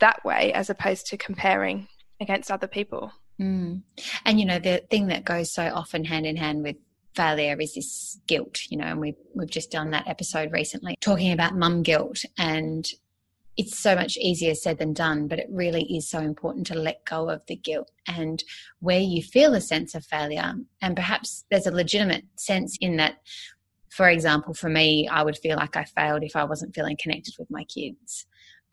that 0.00 0.24
way 0.24 0.52
as 0.52 0.68
opposed 0.68 1.06
to 1.06 1.16
comparing 1.16 1.86
against 2.20 2.50
other 2.50 2.66
people. 2.66 3.12
Mm. 3.40 3.82
And 4.24 4.40
you 4.40 4.46
know, 4.46 4.58
the 4.58 4.82
thing 4.90 5.08
that 5.08 5.24
goes 5.24 5.52
so 5.52 5.70
often 5.72 6.04
hand 6.04 6.26
in 6.26 6.36
hand 6.36 6.62
with 6.62 6.76
failure 7.14 7.56
is 7.60 7.74
this 7.74 8.18
guilt, 8.26 8.60
you 8.70 8.78
know, 8.78 8.84
and 8.84 9.00
we've 9.00 9.16
we've 9.34 9.50
just 9.50 9.70
done 9.70 9.90
that 9.90 10.08
episode 10.08 10.52
recently 10.52 10.96
talking 11.00 11.32
about 11.32 11.56
mum 11.56 11.82
guilt 11.82 12.24
and 12.38 12.88
it's 13.56 13.78
so 13.78 13.94
much 13.94 14.16
easier 14.16 14.54
said 14.54 14.78
than 14.78 14.92
done, 14.92 15.28
but 15.28 15.38
it 15.38 15.48
really 15.50 15.84
is 15.96 16.08
so 16.08 16.18
important 16.18 16.66
to 16.66 16.74
let 16.74 17.04
go 17.04 17.28
of 17.28 17.44
the 17.46 17.56
guilt 17.56 17.90
and 18.06 18.42
where 18.80 19.00
you 19.00 19.22
feel 19.22 19.54
a 19.54 19.60
sense 19.60 19.94
of 19.94 20.04
failure. 20.04 20.54
And 20.82 20.96
perhaps 20.96 21.44
there's 21.50 21.66
a 21.66 21.72
legitimate 21.72 22.24
sense 22.36 22.76
in 22.80 22.96
that, 22.96 23.16
for 23.90 24.08
example, 24.08 24.54
for 24.54 24.68
me, 24.68 25.08
I 25.08 25.22
would 25.22 25.38
feel 25.38 25.56
like 25.56 25.76
I 25.76 25.84
failed 25.84 26.24
if 26.24 26.34
I 26.34 26.44
wasn't 26.44 26.74
feeling 26.74 26.96
connected 27.00 27.34
with 27.38 27.50
my 27.50 27.64
kids 27.64 28.26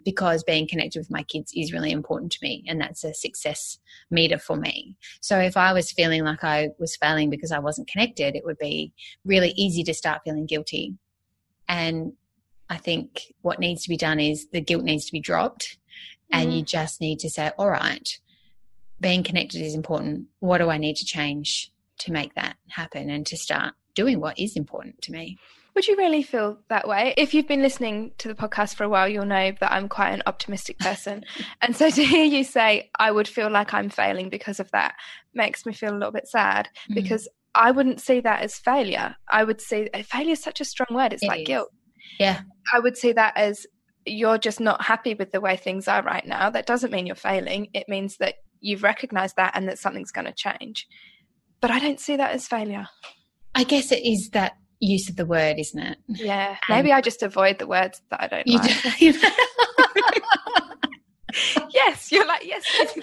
because 0.03 0.43
being 0.43 0.67
connected 0.67 0.99
with 0.99 1.11
my 1.11 1.23
kids 1.23 1.51
is 1.55 1.73
really 1.73 1.91
important 1.91 2.31
to 2.31 2.39
me 2.41 2.63
and 2.67 2.81
that's 2.81 3.03
a 3.03 3.13
success 3.13 3.77
meter 4.09 4.39
for 4.39 4.55
me. 4.55 4.97
So 5.21 5.37
if 5.37 5.55
I 5.55 5.73
was 5.73 5.91
feeling 5.91 6.23
like 6.23 6.43
I 6.43 6.69
was 6.79 6.95
failing 6.95 7.29
because 7.29 7.51
I 7.51 7.59
wasn't 7.59 7.87
connected, 7.87 8.35
it 8.35 8.43
would 8.43 8.57
be 8.57 8.93
really 9.25 9.53
easy 9.55 9.83
to 9.83 9.93
start 9.93 10.21
feeling 10.23 10.47
guilty. 10.47 10.95
And 11.67 12.13
I 12.71 12.77
think 12.77 13.33
what 13.41 13.59
needs 13.59 13.83
to 13.83 13.89
be 13.89 13.97
done 13.97 14.21
is 14.21 14.47
the 14.47 14.61
guilt 14.61 14.85
needs 14.85 15.05
to 15.05 15.11
be 15.11 15.19
dropped 15.19 15.77
and 16.31 16.47
mm-hmm. 16.47 16.59
you 16.59 16.63
just 16.63 17.01
need 17.01 17.19
to 17.19 17.29
say, 17.29 17.51
all 17.57 17.69
right, 17.69 18.07
being 19.01 19.23
connected 19.23 19.61
is 19.61 19.75
important. 19.75 20.27
What 20.39 20.59
do 20.59 20.69
I 20.69 20.77
need 20.77 20.95
to 20.95 21.05
change 21.05 21.69
to 21.99 22.13
make 22.13 22.33
that 22.35 22.55
happen 22.69 23.09
and 23.09 23.27
to 23.27 23.35
start 23.35 23.73
doing 23.93 24.21
what 24.21 24.39
is 24.39 24.55
important 24.55 25.01
to 25.01 25.11
me? 25.11 25.37
Would 25.75 25.85
you 25.85 25.97
really 25.97 26.23
feel 26.23 26.59
that 26.69 26.87
way? 26.87 27.13
If 27.17 27.33
you've 27.33 27.47
been 27.47 27.61
listening 27.61 28.13
to 28.19 28.29
the 28.29 28.35
podcast 28.35 28.75
for 28.75 28.85
a 28.85 28.89
while, 28.89 29.09
you'll 29.09 29.25
know 29.25 29.51
that 29.59 29.71
I'm 29.73 29.89
quite 29.89 30.11
an 30.11 30.23
optimistic 30.25 30.79
person. 30.79 31.25
and 31.61 31.75
so 31.75 31.89
to 31.89 32.05
hear 32.05 32.23
you 32.23 32.45
say, 32.45 32.89
I 32.97 33.11
would 33.11 33.27
feel 33.27 33.49
like 33.49 33.73
I'm 33.73 33.89
failing 33.89 34.29
because 34.29 34.61
of 34.61 34.71
that 34.71 34.95
makes 35.33 35.65
me 35.65 35.73
feel 35.73 35.91
a 35.91 35.97
little 35.97 36.13
bit 36.13 36.29
sad 36.29 36.69
mm. 36.89 36.95
because 36.95 37.27
I 37.53 37.71
wouldn't 37.71 37.99
see 37.99 38.21
that 38.21 38.41
as 38.41 38.55
failure. 38.55 39.15
I 39.27 39.43
would 39.43 39.59
see 39.59 39.89
failure 40.05 40.31
is 40.31 40.41
such 40.41 40.61
a 40.61 40.65
strong 40.65 40.87
word. 40.91 41.11
It's 41.11 41.23
it 41.23 41.27
like 41.27 41.41
is. 41.41 41.47
guilt. 41.47 41.71
Yeah. 42.19 42.41
I 42.73 42.79
would 42.79 42.97
see 42.97 43.13
that 43.13 43.37
as 43.37 43.65
you're 44.05 44.37
just 44.37 44.59
not 44.59 44.83
happy 44.83 45.13
with 45.13 45.31
the 45.31 45.41
way 45.41 45.57
things 45.57 45.87
are 45.87 46.01
right 46.01 46.25
now. 46.25 46.49
That 46.49 46.65
doesn't 46.65 46.91
mean 46.91 47.05
you're 47.05 47.15
failing. 47.15 47.67
It 47.73 47.87
means 47.87 48.17
that 48.17 48.35
you've 48.59 48.83
recognized 48.83 49.35
that 49.35 49.51
and 49.55 49.67
that 49.67 49.79
something's 49.79 50.11
going 50.11 50.25
to 50.25 50.33
change. 50.33 50.87
But 51.59 51.71
I 51.71 51.79
don't 51.79 51.99
see 51.99 52.15
that 52.15 52.31
as 52.31 52.47
failure. 52.47 52.87
I 53.53 53.63
guess 53.63 53.91
it 53.91 54.05
is 54.05 54.29
that 54.31 54.53
use 54.79 55.09
of 55.09 55.15
the 55.15 55.25
word, 55.25 55.59
isn't 55.59 55.79
it? 55.79 55.97
Yeah. 56.07 56.57
Maybe 56.69 56.91
I 56.91 57.01
just 57.01 57.21
avoid 57.21 57.59
the 57.59 57.67
words 57.67 58.01
that 58.09 58.21
I 58.21 58.27
don't 58.27 58.47
you 58.47 58.57
like. 58.57 58.97
Do. 58.97 59.13
yes, 61.73 62.11
you're 62.11 62.25
like, 62.25 62.45
yes. 62.45 62.63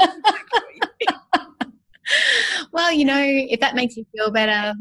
well, 2.73 2.93
you 2.93 3.05
know, 3.05 3.23
if 3.23 3.61
that 3.61 3.75
makes 3.75 3.97
you 3.97 4.07
feel 4.15 4.31
better 4.31 4.75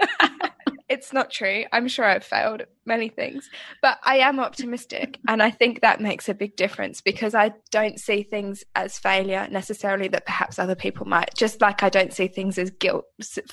it's 0.88 1.12
not 1.12 1.30
true. 1.30 1.64
I'm 1.72 1.88
sure 1.88 2.04
I've 2.04 2.24
failed 2.24 2.62
many 2.84 3.08
things, 3.08 3.50
but 3.82 3.98
I 4.04 4.18
am 4.18 4.38
optimistic. 4.38 5.18
and 5.28 5.42
I 5.42 5.50
think 5.50 5.80
that 5.80 6.00
makes 6.00 6.28
a 6.28 6.34
big 6.34 6.56
difference 6.56 7.00
because 7.00 7.34
I 7.34 7.52
don't 7.70 7.98
see 7.98 8.22
things 8.22 8.64
as 8.74 8.98
failure 8.98 9.48
necessarily 9.50 10.08
that 10.08 10.26
perhaps 10.26 10.58
other 10.58 10.76
people 10.76 11.06
might, 11.06 11.34
just 11.34 11.60
like 11.60 11.82
I 11.82 11.88
don't 11.88 12.12
see 12.12 12.28
things 12.28 12.58
as 12.58 12.70
guilt, 12.70 13.04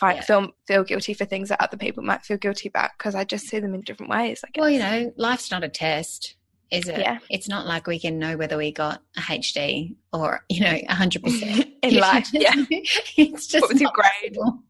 yeah. 0.02 0.22
feel, 0.22 0.50
feel 0.68 0.84
guilty 0.84 1.14
for 1.14 1.26
things 1.26 1.50
that 1.50 1.62
other 1.62 1.78
people 1.78 2.04
might 2.04 2.24
feel 2.24 2.38
guilty 2.38 2.70
about 2.70 2.92
because 2.98 3.16
I 3.16 3.24
just 3.24 3.48
see 3.48 3.60
them 3.60 3.74
in 3.74 3.82
different 3.82 4.12
ways. 4.12 4.42
I 4.46 4.50
guess. 4.52 4.62
Well, 4.62 4.70
you 4.70 4.80
know, 4.80 5.12
life's 5.18 5.50
not 5.50 5.64
a 5.64 5.70
test. 5.70 6.36
Is 6.72 6.88
it? 6.88 7.00
Yeah. 7.00 7.20
It's 7.30 7.48
not 7.48 7.68
like 7.68 7.86
we 7.86 8.00
can 8.00 8.18
know 8.18 8.36
whether 8.36 8.58
we 8.58 8.72
got 8.72 9.04
a 9.16 9.22
HD 9.22 9.96
or, 10.12 10.44
you 10.50 10.62
know, 10.62 10.74
100% 10.90 11.72
in 11.84 11.96
life. 11.98 12.30
Yeah. 12.34 12.54
it's 13.16 13.46
just. 13.46 13.62
What 13.62 13.74
was 13.74 13.82
your 13.82 13.92
grade? 13.94 14.34
Possible. 14.34 14.64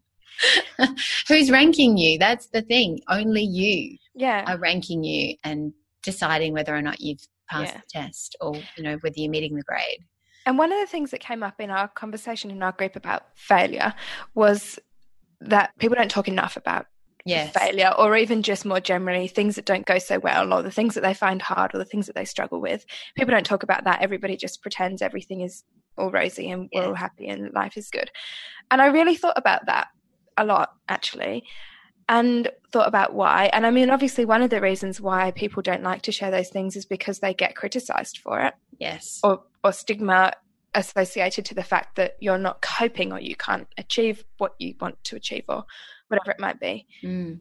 Who's 1.27 1.51
ranking 1.51 1.97
you? 1.97 2.17
That's 2.17 2.47
the 2.47 2.61
thing. 2.61 2.99
Only 3.09 3.43
you 3.43 3.97
yeah. 4.15 4.43
are 4.47 4.57
ranking 4.57 5.03
you 5.03 5.35
and 5.43 5.73
deciding 6.03 6.53
whether 6.53 6.75
or 6.75 6.81
not 6.81 6.99
you've 6.99 7.25
passed 7.49 7.73
yeah. 7.73 7.79
the 7.79 8.01
test 8.01 8.35
or, 8.41 8.55
you 8.77 8.83
know, 8.83 8.97
whether 9.01 9.15
you're 9.17 9.31
meeting 9.31 9.55
the 9.55 9.63
grade. 9.63 10.05
And 10.45 10.57
one 10.57 10.71
of 10.71 10.79
the 10.79 10.87
things 10.87 11.11
that 11.11 11.19
came 11.19 11.43
up 11.43 11.59
in 11.59 11.69
our 11.69 11.87
conversation 11.87 12.51
in 12.51 12.61
our 12.61 12.73
group 12.73 12.95
about 12.95 13.23
failure 13.35 13.93
was 14.35 14.79
that 15.39 15.71
people 15.79 15.95
don't 15.95 16.11
talk 16.11 16.27
enough 16.27 16.57
about 16.57 16.87
yes. 17.25 17.53
failure 17.53 17.93
or 17.97 18.15
even 18.17 18.43
just 18.43 18.65
more 18.65 18.79
generally 18.79 19.27
things 19.27 19.55
that 19.55 19.65
don't 19.65 19.85
go 19.85 19.99
so 19.99 20.19
well 20.19 20.53
or 20.53 20.61
the 20.61 20.71
things 20.71 20.95
that 20.95 21.01
they 21.01 21.13
find 21.13 21.41
hard 21.41 21.73
or 21.73 21.77
the 21.77 21.85
things 21.85 22.07
that 22.07 22.15
they 22.15 22.25
struggle 22.25 22.59
with. 22.59 22.85
People 23.15 23.31
don't 23.31 23.45
talk 23.45 23.63
about 23.63 23.85
that. 23.85 24.01
Everybody 24.01 24.35
just 24.35 24.61
pretends 24.61 25.01
everything 25.01 25.41
is 25.41 25.63
all 25.97 26.11
rosy 26.11 26.49
and 26.49 26.69
we're 26.73 26.87
all 26.87 26.93
happy 26.93 27.27
and 27.27 27.53
life 27.53 27.77
is 27.77 27.89
good. 27.89 28.09
And 28.71 28.81
I 28.81 28.87
really 28.87 29.15
thought 29.15 29.37
about 29.37 29.65
that 29.67 29.87
a 30.37 30.45
lot 30.45 30.73
actually 30.89 31.43
and 32.09 32.49
thought 32.71 32.87
about 32.87 33.13
why. 33.13 33.49
And 33.53 33.65
I 33.65 33.71
mean, 33.71 33.89
obviously, 33.89 34.25
one 34.25 34.41
of 34.41 34.49
the 34.49 34.61
reasons 34.61 34.99
why 34.99 35.31
people 35.31 35.61
don't 35.61 35.83
like 35.83 36.01
to 36.03 36.11
share 36.11 36.31
those 36.31 36.49
things 36.49 36.75
is 36.75 36.85
because 36.85 37.19
they 37.19 37.33
get 37.33 37.55
criticized 37.55 38.17
for 38.17 38.39
it. 38.41 38.53
Yes. 38.79 39.19
Or, 39.23 39.43
or 39.63 39.71
stigma 39.71 40.33
associated 40.75 41.45
to 41.45 41.55
the 41.55 41.63
fact 41.63 41.95
that 41.95 42.15
you're 42.19 42.37
not 42.37 42.61
coping 42.61 43.13
or 43.13 43.19
you 43.19 43.35
can't 43.35 43.67
achieve 43.77 44.23
what 44.37 44.55
you 44.59 44.75
want 44.79 45.01
to 45.05 45.15
achieve 45.15 45.45
or 45.47 45.65
whatever 46.07 46.31
it 46.31 46.39
might 46.39 46.59
be. 46.59 46.87
Mm. 47.03 47.39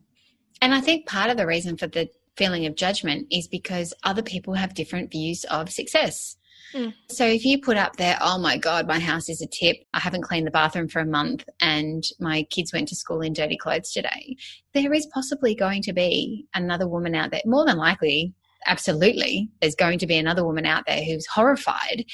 And 0.60 0.74
I 0.74 0.80
think 0.80 1.06
part 1.06 1.30
of 1.30 1.36
the 1.36 1.46
reason 1.46 1.76
for 1.76 1.86
the 1.86 2.08
feeling 2.36 2.66
of 2.66 2.76
judgment 2.76 3.26
is 3.30 3.48
because 3.48 3.92
other 4.04 4.22
people 4.22 4.54
have 4.54 4.74
different 4.74 5.10
views 5.10 5.44
of 5.44 5.70
success. 5.70 6.36
Mm. 6.74 6.94
So 7.08 7.26
if 7.26 7.44
you 7.44 7.60
put 7.60 7.76
up 7.76 7.96
there, 7.96 8.16
oh 8.20 8.38
my 8.38 8.56
God, 8.56 8.86
my 8.86 8.98
house 8.98 9.28
is 9.28 9.42
a 9.42 9.46
tip, 9.46 9.76
I 9.92 10.00
haven't 10.00 10.22
cleaned 10.22 10.46
the 10.46 10.50
bathroom 10.50 10.88
for 10.88 11.00
a 11.00 11.06
month, 11.06 11.44
and 11.60 12.04
my 12.20 12.44
kids 12.44 12.72
went 12.72 12.88
to 12.88 12.96
school 12.96 13.20
in 13.20 13.32
dirty 13.32 13.56
clothes 13.56 13.92
today, 13.92 14.36
there 14.74 14.92
is 14.92 15.06
possibly 15.12 15.54
going 15.54 15.82
to 15.82 15.92
be 15.92 16.46
another 16.54 16.88
woman 16.88 17.14
out 17.14 17.30
there, 17.30 17.42
more 17.44 17.66
than 17.66 17.76
likely, 17.76 18.34
absolutely, 18.66 19.48
there's 19.60 19.74
going 19.74 19.98
to 19.98 20.06
be 20.06 20.16
another 20.16 20.44
woman 20.44 20.66
out 20.66 20.84
there 20.86 21.04
who's 21.04 21.26
horrified 21.26 22.04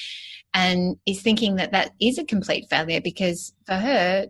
and 0.54 0.96
is 1.06 1.20
thinking 1.20 1.56
that 1.56 1.72
that 1.72 1.92
is 2.00 2.18
a 2.18 2.24
complete 2.24 2.66
failure 2.70 3.00
because 3.00 3.52
for 3.66 3.74
her, 3.74 4.26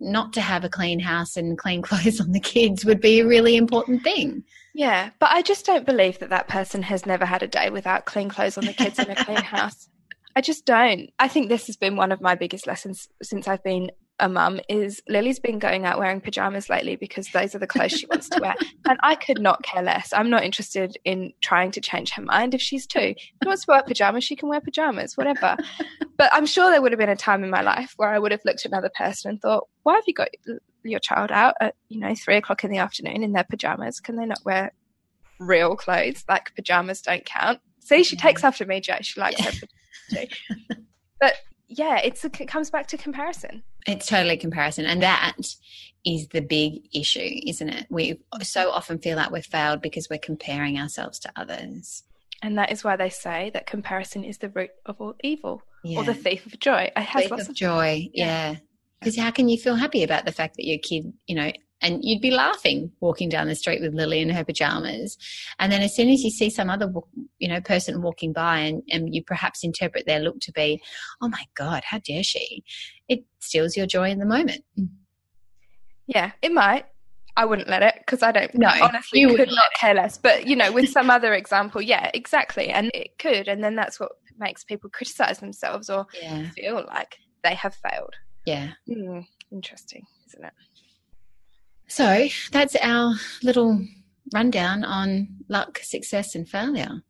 not 0.00 0.32
to 0.32 0.40
have 0.40 0.64
a 0.64 0.68
clean 0.68 0.98
house 0.98 1.36
and 1.36 1.58
clean 1.58 1.82
clothes 1.90 2.20
on 2.20 2.32
the 2.32 2.40
kids 2.40 2.84
would 2.84 3.00
be 3.00 3.20
a 3.20 3.26
really 3.26 3.56
important 3.56 4.02
thing. 4.02 4.44
Yeah, 4.74 5.10
but 5.18 5.30
I 5.30 5.42
just 5.42 5.66
don't 5.66 5.86
believe 5.86 6.20
that 6.20 6.30
that 6.30 6.48
person 6.48 6.82
has 6.82 7.04
never 7.04 7.26
had 7.26 7.42
a 7.42 7.48
day 7.48 7.70
without 7.70 8.04
clean 8.04 8.28
clothes 8.28 8.56
on 8.56 8.64
the 8.64 8.72
kids 8.72 8.98
in 8.98 9.10
a 9.10 9.24
clean 9.24 9.36
house. 9.42 9.88
I 10.36 10.40
just 10.40 10.64
don't. 10.64 11.10
I 11.18 11.28
think 11.28 11.48
this 11.48 11.66
has 11.66 11.76
been 11.76 11.96
one 11.96 12.12
of 12.12 12.20
my 12.20 12.36
biggest 12.36 12.66
lessons 12.66 13.08
since 13.22 13.48
I've 13.48 13.64
been 13.64 13.90
a 14.20 14.28
mum 14.28 14.60
is 14.68 15.02
Lily's 15.08 15.38
been 15.38 15.58
going 15.58 15.84
out 15.84 15.98
wearing 15.98 16.20
pajamas 16.20 16.68
lately 16.68 16.96
because 16.96 17.28
those 17.28 17.54
are 17.54 17.58
the 17.58 17.66
clothes 17.66 17.92
she 17.92 18.06
wants 18.06 18.28
to 18.28 18.40
wear. 18.40 18.54
And 18.88 18.98
I 19.02 19.14
could 19.14 19.40
not 19.40 19.62
care 19.62 19.82
less. 19.82 20.12
I'm 20.12 20.30
not 20.30 20.42
interested 20.42 20.96
in 21.04 21.32
trying 21.40 21.70
to 21.72 21.80
change 21.80 22.10
her 22.12 22.22
mind 22.22 22.54
if 22.54 22.60
she's 22.60 22.86
two. 22.86 23.14
If 23.16 23.18
she 23.18 23.46
wants 23.46 23.64
to 23.64 23.70
wear 23.70 23.82
pajamas, 23.82 24.24
she 24.24 24.34
can 24.34 24.48
wear 24.48 24.60
pajamas, 24.60 25.16
whatever. 25.16 25.56
but 26.16 26.30
I'm 26.32 26.46
sure 26.46 26.70
there 26.70 26.82
would 26.82 26.90
have 26.90 26.98
been 26.98 27.08
a 27.08 27.16
time 27.16 27.44
in 27.44 27.50
my 27.50 27.62
life 27.62 27.94
where 27.96 28.10
I 28.10 28.18
would 28.18 28.32
have 28.32 28.40
looked 28.44 28.66
at 28.66 28.72
another 28.72 28.90
person 28.96 29.30
and 29.30 29.40
thought, 29.40 29.68
why 29.84 29.94
have 29.94 30.04
you 30.06 30.14
got 30.14 30.28
your 30.82 30.98
child 30.98 31.30
out 31.30 31.54
at, 31.60 31.76
you 31.88 32.00
know, 32.00 32.14
three 32.14 32.36
o'clock 32.36 32.64
in 32.64 32.70
the 32.70 32.78
afternoon 32.78 33.22
in 33.22 33.32
their 33.32 33.44
pajamas? 33.44 34.00
Can 34.00 34.16
they 34.16 34.26
not 34.26 34.40
wear 34.44 34.72
real 35.38 35.76
clothes? 35.76 36.24
Like 36.28 36.54
pajamas 36.56 37.02
don't 37.02 37.24
count. 37.24 37.60
See, 37.80 38.02
she 38.02 38.16
takes 38.16 38.40
mm-hmm. 38.40 38.48
after 38.48 38.66
me, 38.66 38.80
Joe. 38.80 38.98
She 39.02 39.20
likes 39.20 39.38
yeah. 39.38 39.46
her 39.46 39.66
pajamas 40.10 40.28
too. 40.68 40.76
But 41.20 41.34
yeah, 41.68 42.00
it's 42.02 42.24
a, 42.24 42.30
it 42.40 42.48
comes 42.48 42.70
back 42.70 42.88
to 42.88 42.96
comparison. 42.96 43.62
It's 43.86 44.06
totally 44.06 44.36
comparison. 44.36 44.86
And 44.86 45.02
that 45.02 45.36
is 46.04 46.28
the 46.28 46.40
big 46.40 46.88
issue, 46.92 47.40
isn't 47.46 47.68
it? 47.68 47.86
We 47.90 48.20
so 48.42 48.70
often 48.70 48.98
feel 48.98 49.16
like 49.16 49.30
we've 49.30 49.44
failed 49.44 49.82
because 49.82 50.08
we're 50.08 50.18
comparing 50.18 50.78
ourselves 50.78 51.18
to 51.20 51.32
others. 51.36 52.04
And 52.42 52.56
that 52.58 52.72
is 52.72 52.82
why 52.82 52.96
they 52.96 53.10
say 53.10 53.50
that 53.52 53.66
comparison 53.66 54.24
is 54.24 54.38
the 54.38 54.48
root 54.48 54.70
of 54.86 55.00
all 55.00 55.14
evil 55.22 55.62
yeah. 55.84 55.98
or 55.98 56.04
the 56.04 56.14
thief 56.14 56.46
of 56.46 56.58
joy. 56.58 56.90
It 56.96 56.98
has 56.98 57.22
thief 57.22 57.30
lots 57.30 57.42
of, 57.44 57.50
of 57.50 57.54
joy. 57.54 58.08
Yeah. 58.14 58.56
Because 58.98 59.16
yeah. 59.16 59.24
how 59.24 59.30
can 59.30 59.48
you 59.48 59.58
feel 59.58 59.74
happy 59.74 60.02
about 60.02 60.24
the 60.24 60.32
fact 60.32 60.56
that 60.56 60.66
your 60.66 60.78
kid, 60.78 61.12
you 61.26 61.34
know, 61.34 61.52
and 61.82 62.00
you'd 62.02 62.20
be 62.20 62.30
laughing 62.30 62.92
walking 63.00 63.28
down 63.28 63.48
the 63.48 63.54
street 63.54 63.80
with 63.80 63.94
Lily 63.94 64.20
in 64.20 64.30
her 64.30 64.44
pajamas. 64.44 65.16
And 65.58 65.72
then 65.72 65.82
as 65.82 65.94
soon 65.94 66.08
as 66.08 66.22
you 66.22 66.30
see 66.30 66.50
some 66.50 66.70
other, 66.70 66.92
you 67.38 67.48
know, 67.48 67.60
person 67.60 68.02
walking 68.02 68.32
by 68.32 68.58
and, 68.58 68.82
and 68.90 69.14
you 69.14 69.22
perhaps 69.24 69.64
interpret 69.64 70.06
their 70.06 70.20
look 70.20 70.40
to 70.40 70.52
be, 70.52 70.82
oh 71.20 71.28
my 71.28 71.44
God, 71.54 71.82
how 71.84 71.98
dare 71.98 72.22
she? 72.22 72.64
It 73.08 73.24
steals 73.40 73.76
your 73.76 73.86
joy 73.86 74.10
in 74.10 74.18
the 74.18 74.26
moment. 74.26 74.62
Yeah, 76.06 76.32
it 76.42 76.52
might. 76.52 76.86
I 77.36 77.44
wouldn't 77.44 77.68
let 77.68 77.82
it 77.82 77.94
because 77.98 78.22
I 78.22 78.32
don't 78.32 78.54
no, 78.54 78.68
honestly 78.82 79.20
you 79.20 79.34
could 79.34 79.48
not 79.48 79.72
care 79.78 79.94
less. 79.94 80.18
But 80.18 80.46
you 80.46 80.56
know, 80.56 80.72
with 80.72 80.90
some 80.90 81.10
other 81.10 81.32
example, 81.32 81.80
yeah, 81.80 82.10
exactly. 82.12 82.68
And 82.68 82.90
it 82.92 83.18
could, 83.18 83.48
and 83.48 83.62
then 83.62 83.76
that's 83.76 84.00
what 84.00 84.12
makes 84.36 84.64
people 84.64 84.90
criticize 84.90 85.38
themselves 85.38 85.88
or 85.88 86.06
yeah. 86.20 86.50
feel 86.50 86.84
like 86.86 87.16
they 87.44 87.54
have 87.54 87.74
failed. 87.74 88.14
Yeah. 88.46 88.72
Mm, 88.88 89.26
interesting, 89.52 90.04
isn't 90.28 90.44
it? 90.44 90.52
So 91.90 92.28
that's 92.52 92.76
our 92.76 93.14
little 93.42 93.84
rundown 94.32 94.84
on 94.84 95.28
luck, 95.48 95.80
success, 95.82 96.34
and 96.34 96.48
failure. 96.48 97.02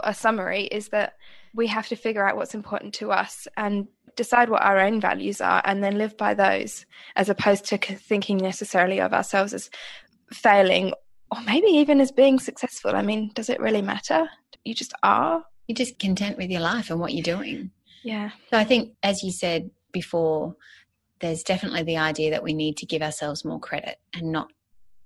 A 0.00 0.14
summary 0.14 0.64
is 0.64 0.88
that 0.90 1.14
we 1.54 1.66
have 1.66 1.88
to 1.88 1.96
figure 1.96 2.26
out 2.26 2.36
what's 2.36 2.54
important 2.54 2.94
to 2.94 3.10
us 3.10 3.48
and 3.56 3.88
decide 4.16 4.48
what 4.48 4.62
our 4.62 4.78
own 4.78 5.00
values 5.00 5.40
are 5.40 5.60
and 5.64 5.82
then 5.82 5.98
live 5.98 6.16
by 6.16 6.34
those 6.34 6.86
as 7.16 7.28
opposed 7.28 7.64
to 7.66 7.78
thinking 7.78 8.36
necessarily 8.36 9.00
of 9.00 9.12
ourselves 9.12 9.52
as 9.52 9.70
failing 10.32 10.92
or 11.30 11.40
maybe 11.42 11.66
even 11.66 12.00
as 12.00 12.12
being 12.12 12.38
successful. 12.38 12.94
I 12.94 13.02
mean, 13.02 13.32
does 13.34 13.50
it 13.50 13.60
really 13.60 13.82
matter? 13.82 14.28
You 14.64 14.74
just 14.74 14.94
are. 15.02 15.44
You're 15.66 15.76
just 15.76 15.98
content 15.98 16.36
with 16.38 16.50
your 16.50 16.60
life 16.60 16.90
and 16.90 17.00
what 17.00 17.12
you're 17.12 17.22
doing. 17.22 17.70
Yeah. 18.02 18.30
So 18.50 18.58
I 18.58 18.64
think, 18.64 18.94
as 19.02 19.22
you 19.22 19.32
said 19.32 19.70
before, 19.92 20.56
there's 21.20 21.42
definitely 21.42 21.82
the 21.82 21.96
idea 21.96 22.30
that 22.30 22.42
we 22.42 22.52
need 22.52 22.76
to 22.78 22.86
give 22.86 23.02
ourselves 23.02 23.44
more 23.44 23.60
credit 23.60 23.98
and 24.14 24.30
not 24.32 24.52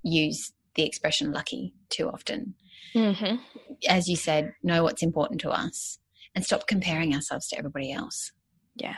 use 0.02 0.52
the 0.74 0.84
expression 0.84 1.32
lucky 1.32 1.74
too 1.88 2.08
often. 2.08 2.54
Mm-hmm. 2.94 3.36
As 3.88 4.08
you 4.08 4.16
said, 4.16 4.54
know 4.62 4.82
what's 4.82 5.02
important 5.02 5.40
to 5.42 5.50
us 5.50 5.98
and 6.34 6.44
stop 6.44 6.66
comparing 6.66 7.14
ourselves 7.14 7.48
to 7.48 7.58
everybody 7.58 7.92
else. 7.92 8.32
Yeah. 8.74 8.96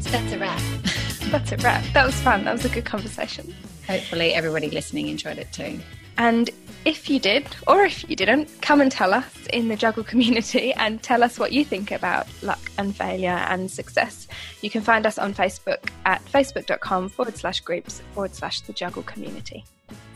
So 0.00 0.10
that's 0.10 0.32
a 0.32 0.38
wrap. 0.38 0.62
that's 1.30 1.52
a 1.52 1.56
wrap. 1.58 1.84
That 1.92 2.06
was 2.06 2.14
fun. 2.20 2.44
That 2.44 2.52
was 2.52 2.64
a 2.64 2.68
good 2.68 2.84
conversation. 2.84 3.54
Hopefully, 3.86 4.34
everybody 4.34 4.70
listening 4.70 5.08
enjoyed 5.08 5.38
it 5.38 5.52
too. 5.52 5.80
And 6.18 6.50
if 6.86 7.10
you 7.10 7.18
did, 7.18 7.44
or 7.66 7.82
if 7.82 8.08
you 8.08 8.14
didn't, 8.14 8.48
come 8.62 8.80
and 8.80 8.92
tell 8.92 9.12
us 9.12 9.46
in 9.52 9.66
the 9.66 9.74
Juggle 9.74 10.04
community 10.04 10.72
and 10.76 11.02
tell 11.02 11.24
us 11.24 11.36
what 11.36 11.52
you 11.52 11.64
think 11.64 11.90
about 11.90 12.28
luck 12.42 12.70
and 12.78 12.94
failure 12.94 13.44
and 13.48 13.68
success. 13.68 14.28
You 14.62 14.70
can 14.70 14.82
find 14.82 15.04
us 15.04 15.18
on 15.18 15.34
Facebook 15.34 15.90
at 16.04 16.24
facebook.com 16.26 17.08
forward 17.08 17.36
slash 17.36 17.60
groups 17.60 18.00
forward 18.14 18.36
slash 18.36 18.60
the 18.60 18.72
Juggle 18.72 19.02
community. 19.02 19.64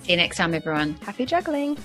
See 0.02 0.12
you 0.12 0.16
next 0.16 0.36
time, 0.36 0.54
everyone. 0.54 0.94
Happy 1.02 1.26
juggling. 1.26 1.76